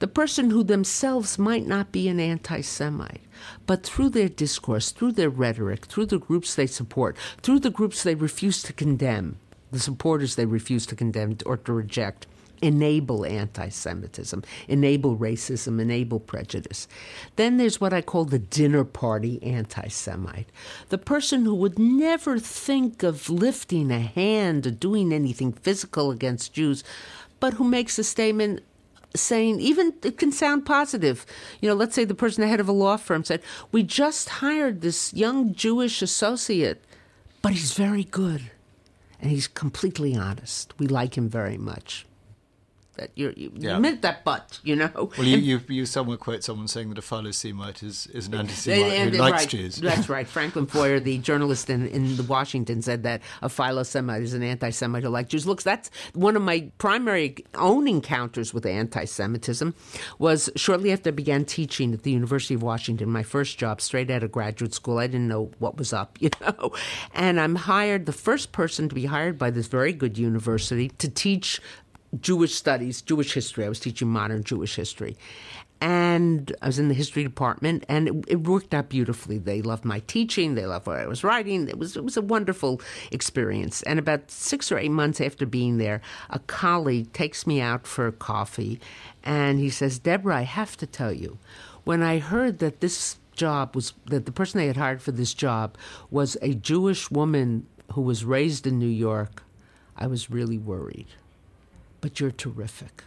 The 0.01 0.07
person 0.07 0.51
who 0.51 0.63
themselves 0.63 1.39
might 1.39 1.67
not 1.67 1.91
be 1.91 2.09
an 2.09 2.21
anti 2.21 2.61
Semite, 2.61 3.23
but 3.67 3.83
through 3.83 4.11
their 4.11 4.29
discourse, 4.29 4.93
through 4.93 5.13
their 5.13 5.31
rhetoric, 5.31 5.87
through 5.87 6.07
the 6.07 6.19
groups 6.19 6.55
they 6.55 6.67
support, 6.67 7.17
through 7.43 7.61
the 7.61 7.71
groups 7.71 8.03
they 8.03 8.15
refuse 8.15 8.63
to 8.63 8.73
condemn, 8.73 9.39
the 9.73 9.81
supporters 9.81 10.37
they 10.37 10.47
refuse 10.47 10.87
to 10.87 10.95
condemn 10.95 11.37
or 11.45 11.57
to 11.57 11.73
reject, 11.73 12.27
enable 12.63 13.25
anti 13.25 13.69
Semitism, 13.69 14.43
enable 14.67 15.17
racism, 15.17 15.81
enable 15.81 16.21
prejudice. 16.21 16.89
Then 17.37 17.57
there's 17.57 17.81
what 17.81 17.93
I 17.93 18.03
call 18.03 18.25
the 18.25 18.39
dinner 18.39 18.85
party 18.85 19.43
anti 19.43 19.89
Semite 19.89 20.49
the 20.89 20.99
person 20.99 21.45
who 21.45 21.55
would 21.55 21.79
never 21.79 22.39
think 22.39 23.03
of 23.03 23.31
lifting 23.31 23.91
a 23.91 24.01
hand 24.01 24.67
or 24.67 24.71
doing 24.71 25.13
anything 25.13 25.53
physical 25.53 26.11
against 26.11 26.53
Jews, 26.53 26.85
but 27.41 27.55
who 27.55 27.65
makes 27.65 27.99
a 27.99 28.05
statement 28.05 28.63
saying 29.15 29.61
even 29.61 29.95
it 30.03 30.19
can 30.19 30.33
sound 30.33 30.67
positive. 30.67 31.25
You 31.61 31.69
know 31.69 31.75
let's 31.75 31.95
say 31.95 32.05
the 32.05 32.15
person 32.15 32.43
the 32.43 32.49
head 32.49 32.61
of 32.61 32.69
a 32.69 32.73
law 32.73 32.97
firm 32.97 33.25
said 33.25 33.43
we 33.73 33.83
just 33.83 34.29
hired 34.29 34.81
this 34.81 35.15
young 35.15 35.55
jewish 35.55 36.03
associate 36.03 36.85
but 37.41 37.53
he's 37.53 37.73
very 37.73 38.05
good 38.05 38.51
and 39.21 39.31
he's 39.31 39.49
completely 39.49 40.15
honest. 40.15 40.79
We 40.79 40.87
like 40.87 41.17
him 41.17 41.29
very 41.29 41.59
much 41.59 42.07
that 42.99 43.11
you 43.15 43.33
you 43.37 43.51
yeah. 43.55 43.79
meant 43.79 44.03
that 44.03 44.25
but 44.25 44.59
you 44.63 44.77
know? 44.77 44.91
Well 44.95 45.27
you, 45.27 45.39
you, 45.39 45.61
you 45.69 45.87
somewhere 45.87 46.17
quote 46.17 46.45
someone 46.45 46.69
saying 46.69 46.91
that 46.91 46.99
a 46.99 47.03
Philosemite 47.03 47.87
is, 47.87 48.07
is 48.09 48.27
an 48.27 48.35
anti-Semite 48.35 49.13
who 49.13 49.19
likes 49.19 49.33
right, 49.33 49.49
Jews. 49.49 49.77
That's 49.77 50.09
right. 50.17 50.27
Franklin 50.27 50.67
Foer 50.67 51.01
the 51.01 51.19
journalist 51.19 51.71
in, 51.71 51.87
in 51.89 52.17
the 52.17 52.23
Washington 52.25 52.83
said 52.83 53.03
that 53.05 53.23
a 53.41 53.49
Philosemite 53.49 54.25
is 54.25 54.35
an 54.35 54.43
anti-Semite 54.43 55.05
who 55.05 55.09
likes 55.09 55.31
Jews. 55.31 55.47
Looks 55.47 55.65
that's 55.65 55.91
one 56.13 56.37
of 56.37 56.43
my 56.43 56.71
primary 56.79 57.37
own 57.55 57.89
encounters 57.89 58.53
with 58.53 58.67
anti-Semitism 58.67 59.75
was 60.19 60.51
shortly 60.57 60.93
after 60.93 61.09
I 61.09 61.13
began 61.13 61.45
teaching 61.45 61.95
at 61.95 62.03
the 62.03 62.11
University 62.11 62.55
of 62.55 62.63
Washington 62.63 63.09
my 63.11 63.23
first 63.23 63.59
job 63.59 63.81
straight 63.81 64.11
out 64.11 64.23
of 64.23 64.33
graduate 64.33 64.75
school. 64.75 64.99
I 64.99 65.07
didn't 65.07 65.29
know 65.29 65.51
what 65.59 65.77
was 65.77 65.93
up 65.93 66.19
you 66.21 66.31
know? 66.41 66.73
And 67.15 67.41
I'm 67.41 67.55
hired 67.55 68.07
the 68.07 68.13
first 68.13 68.53
person 68.53 68.89
to 68.89 68.95
be 68.95 69.07
hired 69.07 69.39
by 69.39 69.51
this 69.51 69.67
very 69.67 69.93
good 69.93 70.19
university 70.19 70.89
to 70.99 71.09
teach 71.09 71.61
Jewish 72.21 72.55
studies, 72.55 73.03
Jewish 73.03 73.35
history. 73.35 73.65
I 73.65 73.69
was 73.69 73.81
teaching 73.81 74.09
modern 74.09 74.43
Jewish 74.45 74.77
history. 74.77 75.17
And 75.81 76.53
I 76.61 76.67
was 76.67 76.81
in 76.81 76.89
the 76.89 76.95
history 76.95 77.23
department, 77.23 77.85
and 77.89 78.09
it, 78.09 78.25
it, 78.27 78.49
worked 78.49 78.75
out 78.75 78.89
beautifully. 78.89 79.39
They 79.39 79.63
loved 79.63 79.85
my 79.85 80.01
teaching. 80.01 80.57
They 80.57 80.67
loved 80.67 80.89
what 80.89 80.99
I 80.99 81.07
was 81.07 81.23
writing. 81.23 81.69
It 81.69 81.79
was 81.79 81.97
it 81.97 82.03
was 82.03 82.17
a 82.17 82.23
wonderful 82.23 82.81
experience. 83.13 83.83
And 83.85 83.97
about 83.97 84.29
six 84.29 84.73
or 84.73 84.79
eight 84.79 84.91
months 84.91 85.21
after 85.21 85.47
being 85.47 85.79
there, 85.79 86.01
a 86.31 86.41
colleague 86.41 87.13
takes 87.13 87.47
me 87.47 87.61
out 87.61 87.87
for 87.87 88.11
coffee, 88.11 88.81
and 89.23 89.61
he 89.61 89.71
says, 89.71 90.01
"Deborah, 90.01 90.39
I 90.39 90.43
have 90.43 90.77
to 90.79 90.87
tell 90.87 91.13
you, 91.13 91.39
when 91.85 92.03
I 92.03 92.19
heard 92.19 92.59
that 92.59 92.81
this 92.81 93.19
job 93.37 93.77
was 93.77 93.93
that 94.07 94.27
the 94.27 94.33
person 94.33 94.59
they 94.59 94.67
had 94.67 94.79
hired 94.79 95.01
for 95.01 95.13
this 95.13 95.33
job 95.33 95.77
was 96.11 96.37
a 96.43 96.55
Jewish 96.55 97.09
woman 97.09 97.69
who 97.93 98.01
was 98.01 98.25
raised 98.25 98.67
in 98.67 98.81
New 98.81 98.87
York, 98.87 99.45
I 99.97 100.09
was 100.09 100.29
really 100.29 100.59
worried." 100.59 101.07
But 102.01 102.21
you're 102.21 102.31
terrific. 102.31 103.05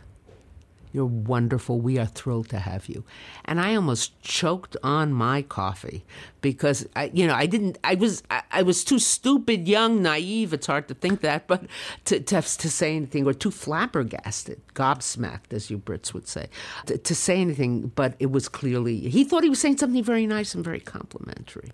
You're 0.94 1.06
wonderful. 1.06 1.80
We 1.80 1.98
are 1.98 2.06
thrilled 2.06 2.50
to 2.50 2.60
have 2.60 2.88
you. 2.88 3.06
And 3.46 3.62
I 3.62 3.76
almost 3.76 4.22
choked 4.22 4.76
on 4.84 5.14
my 5.14 5.42
coffee 5.42 6.04
because 6.42 6.86
I, 6.96 7.12
you 7.14 7.26
know, 7.26 7.34
I 7.34 7.46
didn't. 7.46 7.78
I 7.84 7.96
was, 7.96 8.24
I, 8.30 8.42
I 8.52 8.64
was 8.64 8.84
too 8.84 9.00
stupid, 9.00 9.68
young, 9.70 10.02
naive. 10.02 10.54
It's 10.54 10.68
hard 10.68 10.90
to 10.90 10.94
think 10.94 11.22
that, 11.22 11.48
but 11.48 11.64
to 12.06 12.20
to, 12.20 12.42
to 12.42 12.70
say 12.70 12.96
anything 12.96 13.26
or 13.26 13.34
too 13.34 13.52
flabbergasted, 13.52 14.62
gobsmacked, 14.74 15.54
as 15.54 15.70
you 15.70 15.78
Brits 15.78 16.14
would 16.14 16.28
say, 16.28 16.50
to, 16.88 16.98
to 16.98 17.16
say 17.16 17.40
anything. 17.40 17.88
But 17.96 18.16
it 18.20 18.32
was 18.32 18.50
clearly 18.50 19.00
he 19.10 19.24
thought 19.24 19.44
he 19.44 19.50
was 19.50 19.60
saying 19.60 19.78
something 19.78 20.04
very 20.04 20.28
nice 20.28 20.54
and 20.54 20.64
very 20.64 20.82
complimentary. 20.82 21.72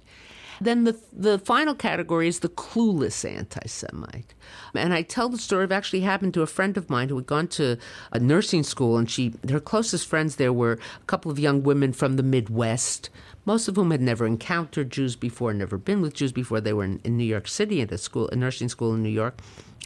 Then 0.59 0.83
the 0.85 0.99
the 1.13 1.39
final 1.39 1.75
category 1.75 2.27
is 2.27 2.39
the 2.39 2.49
clueless 2.49 3.29
anti-Semite, 3.29 4.33
and 4.73 4.93
I 4.93 5.01
tell 5.01 5.29
the 5.29 5.37
story 5.37 5.63
of 5.63 5.71
actually 5.71 6.01
happened 6.01 6.33
to 6.35 6.41
a 6.41 6.47
friend 6.47 6.77
of 6.77 6.89
mine 6.89 7.09
who 7.09 7.15
had 7.15 7.27
gone 7.27 7.47
to 7.49 7.77
a 8.11 8.19
nursing 8.19 8.63
school, 8.63 8.97
and 8.97 9.09
she 9.09 9.33
her 9.49 9.59
closest 9.59 10.07
friends 10.07 10.35
there 10.35 10.53
were 10.53 10.73
a 10.73 11.05
couple 11.05 11.31
of 11.31 11.39
young 11.39 11.63
women 11.63 11.93
from 11.93 12.15
the 12.15 12.23
Midwest, 12.23 13.09
most 13.45 13.67
of 13.67 13.75
whom 13.75 13.91
had 13.91 14.01
never 14.01 14.25
encountered 14.25 14.91
Jews 14.91 15.15
before, 15.15 15.53
never 15.53 15.77
been 15.77 16.01
with 16.01 16.13
Jews 16.15 16.31
before. 16.31 16.59
They 16.59 16.73
were 16.73 16.85
in, 16.85 16.99
in 17.03 17.17
New 17.17 17.23
York 17.23 17.47
City 17.47 17.81
at 17.81 17.91
a 17.91 17.97
school, 17.97 18.29
a 18.29 18.35
nursing 18.35 18.69
school 18.69 18.93
in 18.93 19.03
New 19.03 19.09
York. 19.09 19.39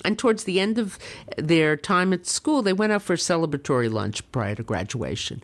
And 0.04 0.18
towards 0.18 0.46
the 0.46 0.60
end 0.60 0.80
of 0.80 0.98
their 1.38 1.78
time 1.78 2.12
at 2.12 2.26
school, 2.26 2.64
they 2.64 2.74
went 2.74 2.92
out 2.92 3.04
for 3.04 3.14
a 3.14 3.18
celebratory 3.18 3.92
lunch 3.92 4.30
prior 4.32 4.56
to 4.56 4.64
graduation 4.64 5.44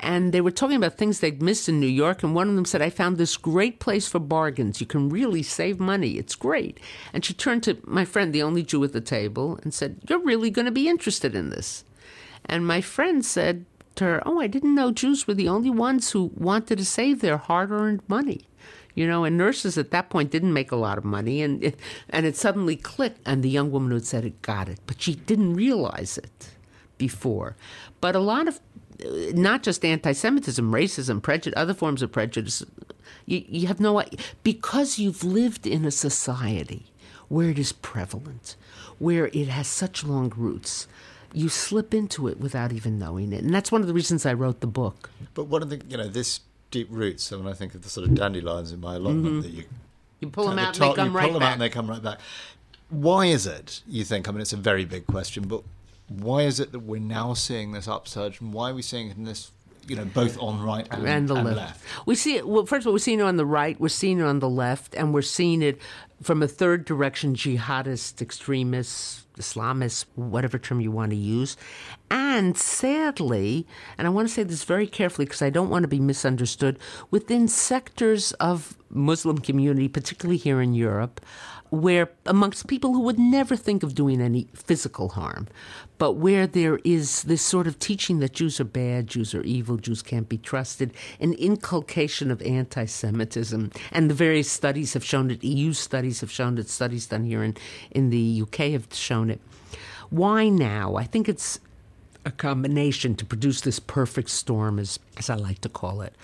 and 0.00 0.32
they 0.32 0.40
were 0.40 0.50
talking 0.50 0.76
about 0.76 0.96
things 0.96 1.20
they'd 1.20 1.42
missed 1.42 1.68
in 1.68 1.80
New 1.80 1.86
York. 1.86 2.22
And 2.22 2.34
one 2.34 2.48
of 2.48 2.54
them 2.56 2.64
said, 2.64 2.82
I 2.82 2.90
found 2.90 3.16
this 3.16 3.36
great 3.36 3.80
place 3.80 4.08
for 4.08 4.18
bargains. 4.18 4.80
You 4.80 4.86
can 4.86 5.08
really 5.08 5.42
save 5.42 5.80
money. 5.80 6.12
It's 6.18 6.34
great. 6.34 6.78
And 7.12 7.24
she 7.24 7.34
turned 7.34 7.62
to 7.64 7.78
my 7.84 8.04
friend, 8.04 8.32
the 8.32 8.42
only 8.42 8.62
Jew 8.62 8.84
at 8.84 8.92
the 8.92 9.00
table, 9.00 9.58
and 9.62 9.72
said, 9.72 9.98
You're 10.08 10.20
really 10.20 10.50
going 10.50 10.66
to 10.66 10.72
be 10.72 10.88
interested 10.88 11.34
in 11.34 11.50
this. 11.50 11.84
And 12.44 12.66
my 12.66 12.80
friend 12.80 13.24
said 13.24 13.64
to 13.96 14.04
her, 14.04 14.22
Oh, 14.24 14.40
I 14.40 14.46
didn't 14.46 14.74
know 14.74 14.92
Jews 14.92 15.26
were 15.26 15.34
the 15.34 15.48
only 15.48 15.70
ones 15.70 16.10
who 16.10 16.30
wanted 16.34 16.78
to 16.78 16.84
save 16.84 17.20
their 17.20 17.36
hard 17.36 17.70
earned 17.70 18.02
money. 18.08 18.48
You 18.94 19.06
know, 19.06 19.24
and 19.24 19.38
nurses 19.38 19.78
at 19.78 19.92
that 19.92 20.10
point 20.10 20.32
didn't 20.32 20.52
make 20.52 20.72
a 20.72 20.76
lot 20.76 20.98
of 20.98 21.04
money, 21.04 21.40
and 21.40 21.62
it, 21.62 21.78
and 22.10 22.26
it 22.26 22.36
suddenly 22.36 22.74
clicked. 22.74 23.20
And 23.24 23.44
the 23.44 23.48
young 23.48 23.70
woman 23.70 23.90
who 23.90 23.96
had 23.96 24.06
said 24.06 24.24
it 24.24 24.42
got 24.42 24.68
it, 24.68 24.80
but 24.86 25.00
she 25.00 25.14
didn't 25.14 25.54
realize 25.54 26.18
it 26.18 26.50
before. 26.98 27.56
But 28.00 28.14
a 28.14 28.20
lot 28.20 28.48
of 28.48 28.60
not 29.32 29.62
just 29.62 29.84
anti-Semitism, 29.84 30.72
racism, 30.72 31.22
prejudice, 31.22 31.56
other 31.56 31.74
forms 31.74 32.02
of 32.02 32.12
prejudice. 32.12 32.62
You, 33.26 33.44
you 33.46 33.66
have 33.66 33.80
no 33.80 34.02
because 34.42 34.98
you've 34.98 35.22
lived 35.22 35.66
in 35.66 35.84
a 35.84 35.90
society 35.90 36.86
where 37.28 37.50
it 37.50 37.58
is 37.58 37.72
prevalent, 37.72 38.56
where 38.98 39.26
it 39.28 39.48
has 39.48 39.68
such 39.68 40.04
long 40.04 40.32
roots. 40.36 40.88
You 41.32 41.48
slip 41.50 41.92
into 41.92 42.26
it 42.26 42.40
without 42.40 42.72
even 42.72 42.98
knowing 42.98 43.32
it, 43.32 43.44
and 43.44 43.52
that's 43.52 43.70
one 43.70 43.82
of 43.82 43.86
the 43.86 43.92
reasons 43.92 44.24
I 44.24 44.32
wrote 44.32 44.60
the 44.60 44.66
book. 44.66 45.10
But 45.34 45.44
one 45.44 45.62
of 45.62 45.68
the 45.68 45.80
you 45.88 45.98
know 45.98 46.08
this 46.08 46.40
deep 46.70 46.88
roots, 46.90 47.30
and 47.30 47.48
I 47.48 47.52
think 47.52 47.74
of 47.74 47.82
the 47.82 47.90
sort 47.90 48.08
of 48.08 48.14
dandelions 48.14 48.72
in 48.72 48.80
my 48.80 48.96
allotment 48.96 49.26
mm-hmm. 49.26 49.40
that 49.42 49.50
you 49.50 49.64
you 50.20 50.28
pull 50.30 50.48
them 50.48 50.58
out, 50.58 50.74
top, 50.74 50.96
and 50.96 50.96
they 50.96 51.02
come 51.02 51.10
you 51.12 51.16
right 51.16 51.24
pull 51.24 51.34
them 51.34 51.42
out, 51.42 51.52
and 51.52 51.60
they 51.60 51.68
come 51.68 51.88
right 51.88 52.02
back. 52.02 52.18
Why 52.88 53.26
is 53.26 53.46
it? 53.46 53.82
You 53.86 54.04
think? 54.04 54.26
I 54.26 54.32
mean, 54.32 54.40
it's 54.40 54.54
a 54.54 54.56
very 54.56 54.86
big 54.86 55.06
question, 55.06 55.46
but 55.46 55.62
why 56.08 56.42
is 56.42 56.60
it 56.60 56.72
that 56.72 56.80
we're 56.80 57.00
now 57.00 57.34
seeing 57.34 57.72
this 57.72 57.88
upsurge, 57.88 58.40
and 58.40 58.52
why 58.52 58.70
are 58.70 58.74
we 58.74 58.82
seeing 58.82 59.10
it 59.10 59.16
in 59.16 59.24
this? 59.24 59.52
You 59.86 59.96
know, 59.96 60.04
both 60.04 60.38
on 60.38 60.60
right 60.62 60.86
and, 60.90 61.08
and 61.08 61.28
the 61.28 61.34
and 61.34 61.44
left. 61.46 61.56
left. 61.56 62.06
We 62.06 62.14
see 62.14 62.36
it. 62.36 62.46
Well, 62.46 62.66
first 62.66 62.82
of 62.82 62.88
all, 62.88 62.92
we're 62.92 62.98
seeing 62.98 63.20
it 63.20 63.22
on 63.22 63.38
the 63.38 63.46
right. 63.46 63.80
We're 63.80 63.88
seeing 63.88 64.18
it 64.20 64.24
on 64.24 64.40
the 64.40 64.48
left, 64.48 64.94
and 64.94 65.14
we're 65.14 65.22
seeing 65.22 65.62
it 65.62 65.80
from 66.22 66.42
a 66.42 66.48
third 66.48 66.84
direction: 66.84 67.34
jihadist 67.34 68.20
extremists, 68.20 69.24
Islamists, 69.38 70.04
whatever 70.14 70.58
term 70.58 70.80
you 70.80 70.90
want 70.90 71.10
to 71.10 71.16
use. 71.16 71.56
And 72.10 72.56
sadly, 72.58 73.66
and 73.96 74.06
I 74.06 74.10
want 74.10 74.28
to 74.28 74.34
say 74.34 74.42
this 74.42 74.64
very 74.64 74.86
carefully 74.86 75.24
because 75.24 75.42
I 75.42 75.50
don't 75.50 75.70
want 75.70 75.84
to 75.84 75.88
be 75.88 76.00
misunderstood, 76.00 76.78
within 77.10 77.48
sectors 77.48 78.32
of 78.32 78.76
Muslim 78.90 79.38
community, 79.38 79.88
particularly 79.88 80.38
here 80.38 80.60
in 80.60 80.74
Europe, 80.74 81.20
where 81.70 82.10
amongst 82.26 82.66
people 82.66 82.92
who 82.92 83.00
would 83.00 83.18
never 83.18 83.56
think 83.56 83.82
of 83.82 83.94
doing 83.94 84.20
any 84.20 84.48
physical 84.54 85.10
harm, 85.10 85.48
but 85.98 86.12
where 86.12 86.46
there 86.46 86.78
is 86.84 87.24
this 87.24 87.42
sort 87.42 87.66
of 87.66 87.78
teaching 87.78 88.20
that 88.20 88.32
Jews 88.32 88.60
are 88.60 88.64
bad, 88.64 89.08
Jews 89.08 89.34
are 89.34 89.42
evil, 89.42 89.76
Jews 89.76 90.02
can't 90.02 90.28
be 90.28 90.38
trusted, 90.38 90.92
an 91.20 91.34
inculcation 91.34 92.30
of 92.30 92.40
anti 92.42 92.84
Semitism. 92.84 93.70
And 93.92 94.10
the 94.10 94.14
various 94.14 94.50
studies 94.50 94.94
have 94.94 95.04
shown 95.04 95.30
it, 95.30 95.42
EU 95.44 95.72
studies 95.72 96.20
have 96.20 96.30
shown 96.30 96.58
it, 96.58 96.68
studies 96.68 97.06
done 97.06 97.24
here 97.24 97.42
in, 97.42 97.56
in 97.90 98.10
the 98.10 98.42
UK 98.42 98.72
have 98.72 98.92
shown 98.92 99.30
it. 99.30 99.40
Why 100.10 100.48
now? 100.48 100.96
I 100.96 101.04
think 101.04 101.28
it's 101.28 101.60
a 102.24 102.30
combination 102.30 103.14
to 103.16 103.24
produce 103.24 103.60
this 103.60 103.78
perfect 103.78 104.30
storm, 104.30 104.78
as, 104.78 104.98
as 105.16 105.28
I 105.28 105.34
like 105.34 105.60
to 105.62 105.68
call 105.68 106.00
it. 106.02 106.14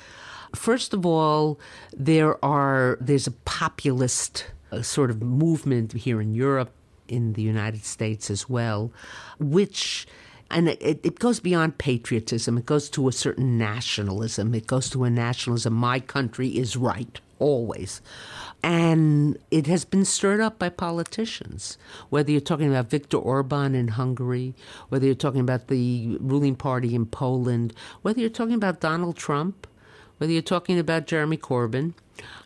First 0.55 0.95
of 0.95 1.05
all, 1.05 1.59
there 1.93 2.43
are 2.45 2.97
there's 3.01 3.27
a 3.27 3.33
populist 3.33 4.47
a 4.75 4.85
sort 4.85 5.11
of 5.11 5.23
movement 5.23 5.93
here 5.93 6.21
in 6.21 6.35
Europe, 6.35 6.73
in 7.09 7.35
the 7.35 7.43
United 7.43 7.85
States 7.85 8.31
as 8.31 8.49
well, 8.49 8.93
which 9.38 10.07
and 10.50 10.69
it, 10.69 11.00
it, 11.02 11.19
goes 11.19 11.40
beyond 11.40 11.78
patriotism. 11.78 12.59
It 12.59 12.66
goes 12.66 12.88
to 12.90 13.09
a 13.09 13.12
certain 13.12 13.59
nationalism. 13.59 14.54
It 14.54 14.66
goes 14.66 14.90
to 14.90 15.04
a 15.04 15.11
nationalism. 15.11 15.73
My 15.73 15.99
country 16.00 16.49
is 16.49 16.76
right, 16.76 17.19
always. 17.38 18.02
And 18.62 19.37
it 19.50 19.66
has 19.66 19.85
been 19.85 20.04
stirred 20.04 20.40
up 20.40 20.59
by 20.59 20.69
politicians, 20.69 21.77
whether 22.11 22.31
you're 22.31 22.40
talking 22.40 22.68
about 22.68 22.90
Viktor 22.90 23.16
Orban 23.16 23.75
in 23.75 23.88
Hungary, 23.88 24.55
whether 24.90 25.07
you're 25.07 25.14
talking 25.14 25.40
about 25.40 25.68
the 25.68 26.18
ruling 26.20 26.57
party 26.57 26.94
in 26.94 27.07
Poland, 27.07 27.75
whether 28.03 28.20
you're 28.20 28.31
talking 28.31 28.55
about 28.55 28.81
Donald 28.81 29.16
Trump, 29.16 29.66
whether 30.18 30.33
you're 30.33 30.42
talking 30.42 30.79
about 30.79 31.07
Jeremy 31.07 31.37
Corbyn. 31.37 31.94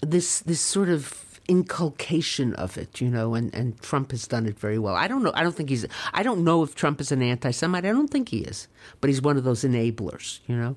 This, 0.01 0.41
this 0.41 0.61
sort 0.61 0.89
of 0.89 1.28
inculcation 1.49 2.55
of 2.55 2.77
it, 2.77 3.01
you 3.01 3.09
know, 3.09 3.35
and, 3.35 3.53
and 3.55 3.81
Trump 3.81 4.11
has 4.11 4.27
done 4.27 4.47
it 4.47 4.59
very 4.59 4.79
well. 4.79 4.95
I 4.95 5.09
don't 5.09 5.23
know. 5.23 5.33
I 5.35 5.43
don't 5.43 5.57
think 5.57 5.71
he's, 5.71 5.87
I 6.13 6.23
don't 6.23 6.45
know 6.45 6.63
if 6.63 6.75
Trump 6.75 7.01
is 7.01 7.11
an 7.11 7.23
anti 7.23 7.51
Semite. 7.51 7.87
I 7.87 7.91
don't 7.91 8.09
think 8.09 8.29
he 8.29 8.41
is, 8.41 8.69
but 9.01 9.09
he's 9.09 9.23
one 9.23 9.39
of 9.39 9.45
those 9.45 9.65
enablers, 9.65 10.41
you 10.47 10.55
know. 10.55 10.77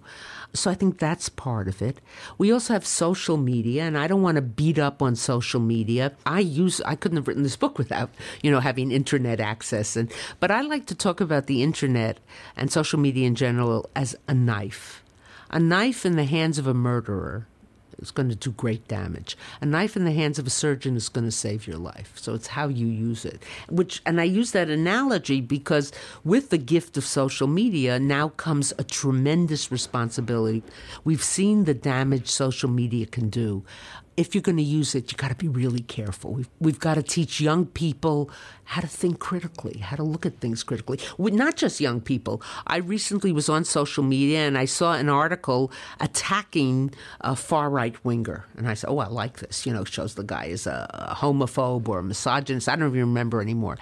So 0.53 0.71
I 0.71 0.73
think 0.73 0.97
that's 0.97 1.27
part 1.27 1.67
of 1.67 1.81
it. 1.81 1.99
We 2.37 2.51
also 2.51 2.73
have 2.73 2.85
social 2.85 3.37
media, 3.37 3.83
and 3.83 3.97
I 3.97 4.07
don't 4.07 4.21
want 4.21 4.35
to 4.35 4.41
beat 4.41 4.79
up 4.79 5.01
on 5.01 5.15
social 5.15 5.59
media. 5.59 6.13
I 6.25 6.39
use, 6.39 6.81
I 6.81 6.95
couldn't 6.95 7.17
have 7.17 7.27
written 7.27 7.43
this 7.43 7.57
book 7.57 7.77
without, 7.77 8.09
you 8.41 8.49
know, 8.49 8.61
having 8.61 8.91
internet 8.91 9.39
access. 9.39 9.95
And, 9.95 10.11
but 10.39 10.51
I 10.51 10.61
like 10.61 10.85
to 10.87 10.95
talk 10.95 11.19
about 11.19 11.47
the 11.47 11.61
internet 11.63 12.19
and 12.55 12.71
social 12.71 12.99
media 12.99 13.27
in 13.27 13.35
general 13.35 13.89
as 13.95 14.15
a 14.27 14.33
knife. 14.33 15.03
A 15.49 15.59
knife 15.59 16.05
in 16.05 16.15
the 16.15 16.23
hands 16.23 16.57
of 16.57 16.65
a 16.65 16.73
murderer 16.73 17.47
is 18.01 18.11
going 18.11 18.29
to 18.29 18.35
do 18.35 18.51
great 18.51 18.87
damage. 18.87 19.37
A 19.61 19.65
knife 19.65 19.95
in 19.95 20.05
the 20.05 20.11
hands 20.11 20.39
of 20.39 20.47
a 20.47 20.49
surgeon 20.49 20.95
is 20.95 21.09
going 21.09 21.25
to 21.25 21.31
save 21.31 21.67
your 21.67 21.77
life. 21.77 22.13
So 22.15 22.33
it's 22.33 22.47
how 22.47 22.67
you 22.67 22.87
use 22.87 23.25
it. 23.25 23.43
Which 23.69 24.01
and 24.05 24.19
I 24.19 24.25
use 24.25 24.51
that 24.51 24.69
analogy 24.69 25.41
because 25.41 25.91
with 26.23 26.49
the 26.49 26.57
gift 26.57 26.97
of 26.97 27.05
social 27.05 27.47
media 27.47 27.99
now 27.99 28.29
comes 28.29 28.73
a 28.77 28.83
tremendous 28.83 29.71
responsibility. 29.71 30.63
We've 31.03 31.23
seen 31.23 31.65
the 31.65 31.73
damage 31.73 32.27
social 32.29 32.69
media 32.69 33.05
can 33.05 33.29
do 33.29 33.63
if 34.17 34.35
you're 34.35 34.41
going 34.41 34.57
to 34.57 34.63
use 34.63 34.93
it, 34.93 35.11
you 35.11 35.17
got 35.17 35.29
to 35.29 35.35
be 35.35 35.47
really 35.47 35.81
careful. 35.81 36.33
We've, 36.33 36.49
we've 36.59 36.79
got 36.79 36.95
to 36.95 37.03
teach 37.03 37.39
young 37.39 37.65
people 37.65 38.29
how 38.65 38.81
to 38.81 38.87
think 38.87 39.19
critically, 39.19 39.79
how 39.79 39.95
to 39.95 40.03
look 40.03 40.25
at 40.25 40.39
things 40.39 40.63
critically. 40.63 40.99
Not 41.17 41.55
just 41.55 41.79
young 41.79 42.01
people. 42.01 42.41
I 42.67 42.77
recently 42.77 43.31
was 43.31 43.47
on 43.47 43.63
social 43.63 44.03
media 44.03 44.39
and 44.39 44.57
I 44.57 44.65
saw 44.65 44.93
an 44.93 45.07
article 45.07 45.71
attacking 45.99 46.93
a 47.21 47.35
far 47.35 47.69
right 47.69 48.03
winger. 48.03 48.45
And 48.57 48.67
I 48.67 48.73
said, 48.73 48.89
oh, 48.89 48.99
I 48.99 49.07
like 49.07 49.39
this. 49.39 49.65
You 49.65 49.73
know, 49.73 49.85
shows 49.85 50.15
the 50.15 50.23
guy 50.23 50.45
is 50.45 50.67
a, 50.67 50.89
a 50.93 51.15
homophobe 51.15 51.87
or 51.87 51.99
a 51.99 52.03
misogynist. 52.03 52.67
I 52.67 52.75
don't 52.75 52.89
even 52.89 52.99
remember 52.99 53.41
anymore. 53.41 53.77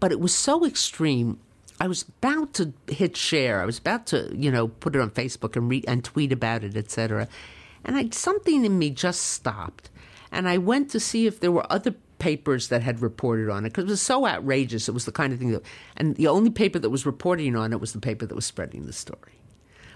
But 0.00 0.12
it 0.12 0.20
was 0.20 0.34
so 0.34 0.66
extreme. 0.66 1.40
I 1.80 1.88
was 1.88 2.02
about 2.02 2.52
to 2.54 2.72
hit 2.88 3.16
share. 3.16 3.62
I 3.62 3.64
was 3.64 3.78
about 3.78 4.06
to, 4.08 4.30
you 4.34 4.50
know, 4.50 4.68
put 4.68 4.94
it 4.94 5.00
on 5.00 5.10
Facebook 5.10 5.56
and 5.56 5.68
read 5.70 5.84
and 5.88 6.04
tweet 6.04 6.30
about 6.30 6.62
it, 6.62 6.76
etc. 6.76 7.26
And 7.84 7.96
I, 7.96 8.08
something 8.10 8.64
in 8.64 8.78
me 8.78 8.90
just 8.90 9.22
stopped. 9.22 9.90
And 10.30 10.48
I 10.48 10.58
went 10.58 10.90
to 10.90 11.00
see 11.00 11.26
if 11.26 11.40
there 11.40 11.52
were 11.52 11.70
other 11.70 11.94
papers 12.18 12.68
that 12.68 12.82
had 12.82 13.02
reported 13.02 13.50
on 13.50 13.64
it 13.64 13.70
because 13.70 13.84
it 13.84 13.90
was 13.90 14.02
so 14.02 14.26
outrageous. 14.26 14.88
It 14.88 14.92
was 14.92 15.04
the 15.04 15.12
kind 15.12 15.32
of 15.32 15.38
thing 15.38 15.50
that, 15.50 15.62
and 15.96 16.14
the 16.16 16.28
only 16.28 16.50
paper 16.50 16.78
that 16.78 16.90
was 16.90 17.04
reporting 17.04 17.56
on 17.56 17.72
it 17.72 17.80
was 17.80 17.92
the 17.92 18.00
paper 18.00 18.26
that 18.26 18.34
was 18.34 18.46
spreading 18.46 18.86
the 18.86 18.92
story 18.92 19.41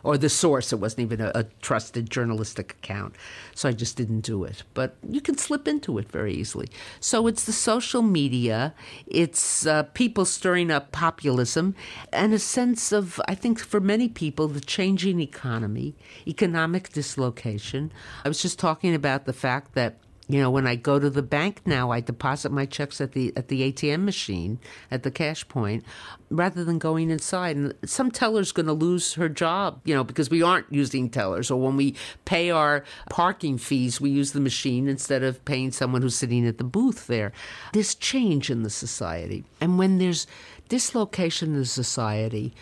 or 0.06 0.16
the 0.16 0.28
source. 0.28 0.72
It 0.72 0.76
wasn't 0.76 1.00
even 1.00 1.20
a, 1.20 1.32
a, 1.34 1.44
trusted 1.62 2.08
journalistic 2.08 2.76
account. 2.78 3.16
So 3.56 3.68
I 3.68 3.72
just 3.72 3.96
didn't 3.96 4.20
do 4.20 4.44
it. 4.44 4.62
But 4.72 4.94
you 5.10 5.20
can 5.20 5.36
slip 5.36 5.66
into 5.66 5.98
it 5.98 6.08
very 6.08 6.32
easily. 6.32 6.68
So 7.00 7.26
it's 7.26 7.44
the 7.44 7.52
social 7.52 8.02
media, 8.02 8.72
it's 9.08 9.66
uh, 9.66 9.82
people 9.94 10.24
stirring 10.24 10.70
up 10.70 10.92
populism, 10.92 11.74
and 12.12 12.32
a 12.32 12.38
sense 12.38 12.92
of, 12.92 13.20
I 13.26 13.34
think 13.34 13.58
for 13.58 13.80
many 13.80 14.08
people, 14.08 14.46
the 14.46 14.60
changing 14.60 15.18
economy, 15.18 15.96
economic 16.24 16.92
dislocation. 16.92 17.92
I 18.24 18.28
was 18.28 18.40
just 18.40 18.60
talking 18.60 18.94
about 18.94 19.24
the 19.24 19.32
fact 19.32 19.74
that 19.74 19.96
you 20.28 20.40
know, 20.40 20.50
when 20.50 20.66
I 20.66 20.74
go 20.74 20.98
to 20.98 21.08
the 21.08 21.22
bank 21.22 21.60
now, 21.66 21.92
I 21.92 22.00
deposit 22.00 22.50
my 22.50 22.66
checks 22.66 23.00
at 23.00 23.12
the 23.12 23.32
at 23.36 23.46
the 23.46 23.72
ATM 23.72 24.04
machine 24.04 24.58
at 24.90 25.04
the 25.04 25.10
cash 25.10 25.46
point, 25.46 25.84
rather 26.30 26.64
than 26.64 26.78
going 26.78 27.10
inside. 27.10 27.56
And 27.56 27.74
some 27.84 28.10
teller's 28.10 28.50
going 28.50 28.66
to 28.66 28.72
lose 28.72 29.14
her 29.14 29.28
job, 29.28 29.80
you 29.84 29.94
know, 29.94 30.02
because 30.02 30.28
we 30.28 30.42
aren't 30.42 30.72
using 30.72 31.10
tellers. 31.10 31.48
Or 31.48 31.60
when 31.60 31.76
we 31.76 31.94
pay 32.24 32.50
our 32.50 32.82
parking 33.08 33.56
fees, 33.56 34.00
we 34.00 34.10
use 34.10 34.32
the 34.32 34.40
machine 34.40 34.88
instead 34.88 35.22
of 35.22 35.44
paying 35.44 35.70
someone 35.70 36.02
who's 36.02 36.16
sitting 36.16 36.44
at 36.46 36.58
the 36.58 36.64
booth 36.64 37.06
there. 37.06 37.32
There's 37.72 37.94
change 37.94 38.50
in 38.50 38.64
the 38.64 38.70
society, 38.70 39.44
and 39.60 39.78
when 39.78 39.98
there's 39.98 40.26
dislocation 40.68 41.52
in 41.52 41.60
the 41.60 41.66
society, 41.66 42.52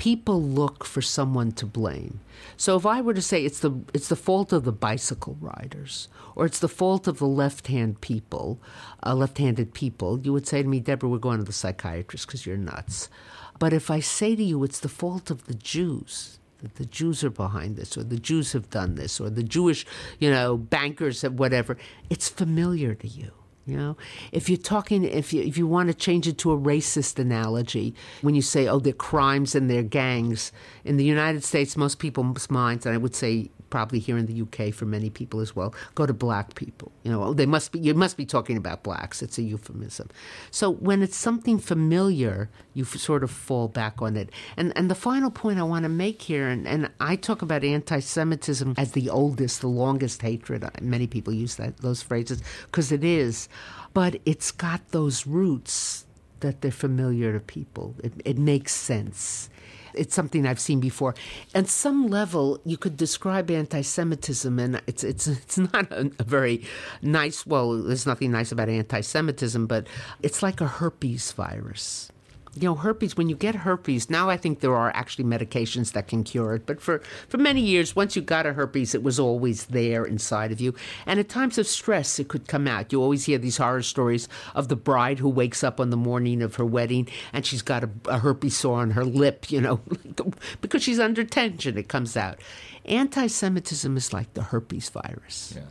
people 0.00 0.42
look 0.42 0.82
for 0.82 1.02
someone 1.02 1.52
to 1.52 1.66
blame. 1.66 2.20
So 2.56 2.74
if 2.74 2.86
I 2.86 3.02
were 3.02 3.12
to 3.12 3.20
say 3.20 3.44
it's 3.44 3.60
the 3.60 3.72
it's 3.92 4.08
the 4.08 4.16
fault 4.16 4.50
of 4.50 4.64
the 4.64 4.72
bicycle 4.72 5.36
riders 5.42 6.08
or 6.34 6.46
it's 6.46 6.58
the 6.58 6.70
fault 6.70 7.06
of 7.06 7.18
the 7.18 7.26
left-hand 7.26 8.00
people, 8.00 8.58
uh, 9.04 9.14
left-handed 9.14 9.74
people, 9.74 10.18
you 10.18 10.32
would 10.32 10.48
say 10.48 10.62
to 10.62 10.68
me, 10.68 10.80
Deborah, 10.80 11.10
we're 11.10 11.18
going 11.18 11.36
to 11.36 11.44
the 11.44 11.52
psychiatrist 11.52 12.26
because 12.26 12.46
you're 12.46 12.56
nuts. 12.56 13.10
But 13.58 13.74
if 13.74 13.90
I 13.90 14.00
say 14.00 14.34
to 14.34 14.42
you 14.42 14.64
it's 14.64 14.80
the 14.80 14.88
fault 14.88 15.30
of 15.30 15.44
the 15.44 15.54
Jews, 15.54 16.38
that 16.62 16.76
the 16.76 16.86
Jews 16.86 17.22
are 17.22 17.36
behind 17.44 17.76
this, 17.76 17.94
or 17.98 18.02
the 18.02 18.18
Jews 18.18 18.52
have 18.52 18.70
done 18.70 18.94
this, 18.94 19.20
or 19.20 19.28
the 19.28 19.42
Jewish, 19.42 19.84
you 20.18 20.30
know, 20.30 20.56
bankers, 20.56 21.20
whatever, 21.22 21.76
it's 22.08 22.30
familiar 22.30 22.94
to 22.94 23.06
you. 23.06 23.32
You 23.66 23.76
know, 23.76 23.96
if 24.32 24.48
you're 24.48 24.58
talking, 24.58 25.04
if 25.04 25.32
you 25.32 25.42
if 25.42 25.56
you 25.58 25.66
want 25.66 25.88
to 25.88 25.94
change 25.94 26.26
it 26.26 26.38
to 26.38 26.52
a 26.52 26.58
racist 26.58 27.18
analogy, 27.18 27.94
when 28.22 28.34
you 28.34 28.42
say, 28.42 28.66
"Oh, 28.66 28.80
they're 28.80 28.92
crimes 28.92 29.54
and 29.54 29.68
they're 29.70 29.82
gangs," 29.82 30.50
in 30.84 30.96
the 30.96 31.04
United 31.04 31.44
States, 31.44 31.76
most 31.76 31.98
people's 31.98 32.50
minds, 32.50 32.86
and 32.86 32.94
I 32.94 32.98
would 32.98 33.14
say 33.14 33.50
probably 33.70 33.98
here 33.98 34.18
in 34.18 34.26
the 34.26 34.42
UK 34.42 34.74
for 34.74 34.84
many 34.84 35.08
people 35.08 35.40
as 35.40 35.56
well, 35.56 35.74
go 35.94 36.04
to 36.04 36.12
black 36.12 36.54
people. 36.54 36.92
You 37.04 37.12
know, 37.12 37.32
they 37.32 37.46
must 37.46 37.72
be 37.72 37.78
you 37.78 37.94
must 37.94 38.16
be 38.16 38.26
talking 38.26 38.56
about 38.56 38.82
blacks. 38.82 39.22
It's 39.22 39.38
a 39.38 39.42
euphemism. 39.42 40.08
So 40.50 40.70
when 40.70 41.02
it's 41.02 41.16
something 41.16 41.58
familiar, 41.58 42.50
you 42.74 42.84
sort 42.84 43.24
of 43.24 43.30
fall 43.30 43.68
back 43.68 44.02
on 44.02 44.16
it. 44.16 44.30
And 44.56 44.72
and 44.76 44.90
the 44.90 44.94
final 44.94 45.30
point 45.30 45.58
I 45.58 45.62
want 45.62 45.84
to 45.84 45.88
make 45.88 46.22
here, 46.22 46.48
and, 46.48 46.66
and 46.66 46.90
I 47.00 47.16
talk 47.16 47.42
about 47.42 47.64
anti-Semitism 47.64 48.74
as 48.76 48.92
the 48.92 49.08
oldest, 49.08 49.60
the 49.60 49.68
longest 49.68 50.22
hatred. 50.22 50.68
Many 50.82 51.06
people 51.06 51.32
use 51.32 51.56
that 51.56 51.78
those 51.78 52.02
phrases 52.02 52.42
because 52.66 52.92
it 52.92 53.04
is, 53.04 53.48
but 53.94 54.20
it's 54.26 54.50
got 54.50 54.88
those 54.90 55.26
roots 55.26 56.06
that 56.40 56.60
they're 56.60 56.70
familiar 56.70 57.32
to 57.32 57.40
people. 57.40 57.94
It, 58.02 58.12
it 58.24 58.38
makes 58.38 58.74
sense. 58.74 59.48
It's 59.94 60.14
something 60.14 60.46
I've 60.46 60.60
seen 60.60 60.80
before. 60.80 61.14
At 61.54 61.68
some 61.68 62.08
level, 62.08 62.60
you 62.64 62.76
could 62.76 62.96
describe 62.96 63.50
anti-Semitism, 63.50 64.58
and 64.58 64.82
it's 64.86 65.04
it's 65.04 65.26
it's 65.42 65.58
not 65.58 65.90
a, 65.92 66.10
a 66.18 66.24
very 66.24 66.64
nice. 67.02 67.46
Well, 67.46 67.82
there's 67.82 68.06
nothing 68.06 68.32
nice 68.32 68.52
about 68.52 68.68
anti-Semitism, 68.68 69.66
but 69.66 69.86
it's 70.22 70.42
like 70.42 70.60
a 70.60 70.66
herpes 70.66 71.32
virus 71.32 72.10
you 72.54 72.62
know, 72.62 72.74
herpes, 72.74 73.16
when 73.16 73.28
you 73.28 73.36
get 73.36 73.54
herpes, 73.54 74.10
now 74.10 74.28
I 74.28 74.36
think 74.36 74.60
there 74.60 74.74
are 74.74 74.90
actually 74.94 75.24
medications 75.24 75.92
that 75.92 76.08
can 76.08 76.24
cure 76.24 76.54
it. 76.54 76.66
But 76.66 76.80
for, 76.80 77.00
for 77.28 77.38
many 77.38 77.60
years, 77.60 77.94
once 77.94 78.16
you 78.16 78.22
got 78.22 78.44
a 78.44 78.52
herpes, 78.52 78.94
it 78.94 79.04
was 79.04 79.20
always 79.20 79.66
there 79.66 80.04
inside 80.04 80.50
of 80.50 80.60
you. 80.60 80.74
And 81.06 81.20
at 81.20 81.28
times 81.28 81.58
of 81.58 81.66
stress, 81.68 82.18
it 82.18 82.28
could 82.28 82.48
come 82.48 82.66
out. 82.66 82.92
You 82.92 83.00
always 83.02 83.26
hear 83.26 83.38
these 83.38 83.58
horror 83.58 83.82
stories 83.82 84.26
of 84.54 84.68
the 84.68 84.76
bride 84.76 85.20
who 85.20 85.28
wakes 85.28 85.62
up 85.62 85.78
on 85.78 85.90
the 85.90 85.96
morning 85.96 86.42
of 86.42 86.56
her 86.56 86.64
wedding 86.64 87.08
and 87.32 87.46
she's 87.46 87.62
got 87.62 87.84
a, 87.84 87.90
a 88.06 88.18
herpes 88.18 88.56
sore 88.56 88.78
on 88.80 88.92
her 88.92 89.04
lip, 89.04 89.50
you 89.50 89.60
know, 89.60 89.80
because 90.60 90.82
she's 90.82 90.98
under 90.98 91.22
tension, 91.22 91.78
it 91.78 91.88
comes 91.88 92.16
out. 92.16 92.40
Anti 92.84 93.28
Semitism 93.28 93.96
is 93.96 94.12
like 94.12 94.34
the 94.34 94.42
herpes 94.42 94.88
virus. 94.88 95.52
Yeah. 95.54 95.62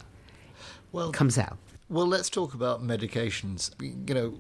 Well, 0.92 1.10
it 1.10 1.14
comes 1.14 1.38
out. 1.38 1.58
Well, 1.90 2.06
let's 2.08 2.30
talk 2.30 2.54
about 2.54 2.84
medications. 2.84 3.72
You 3.82 4.14
know, 4.14 4.34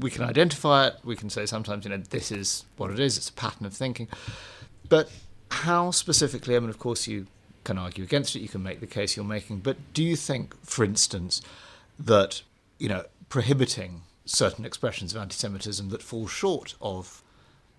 we 0.00 0.10
can 0.10 0.24
identify 0.24 0.88
it. 0.88 0.96
We 1.04 1.16
can 1.16 1.30
say 1.30 1.46
sometimes, 1.46 1.84
you 1.84 1.90
know, 1.90 1.98
this 1.98 2.30
is 2.30 2.64
what 2.76 2.90
it 2.90 2.98
is. 2.98 3.16
It's 3.16 3.28
a 3.28 3.32
pattern 3.32 3.66
of 3.66 3.74
thinking. 3.74 4.08
But 4.88 5.10
how 5.50 5.90
specifically? 5.90 6.56
I 6.56 6.60
mean, 6.60 6.70
of 6.70 6.78
course, 6.78 7.06
you 7.06 7.26
can 7.64 7.78
argue 7.78 8.04
against 8.04 8.36
it. 8.36 8.40
You 8.40 8.48
can 8.48 8.62
make 8.62 8.80
the 8.80 8.86
case 8.86 9.16
you're 9.16 9.24
making. 9.24 9.58
But 9.58 9.76
do 9.92 10.02
you 10.02 10.16
think, 10.16 10.54
for 10.64 10.84
instance, 10.84 11.42
that 11.98 12.42
you 12.78 12.88
know 12.88 13.04
prohibiting 13.28 14.02
certain 14.24 14.64
expressions 14.64 15.14
of 15.14 15.20
anti-Semitism 15.20 15.88
that 15.90 16.02
fall 16.02 16.26
short 16.26 16.74
of 16.80 17.22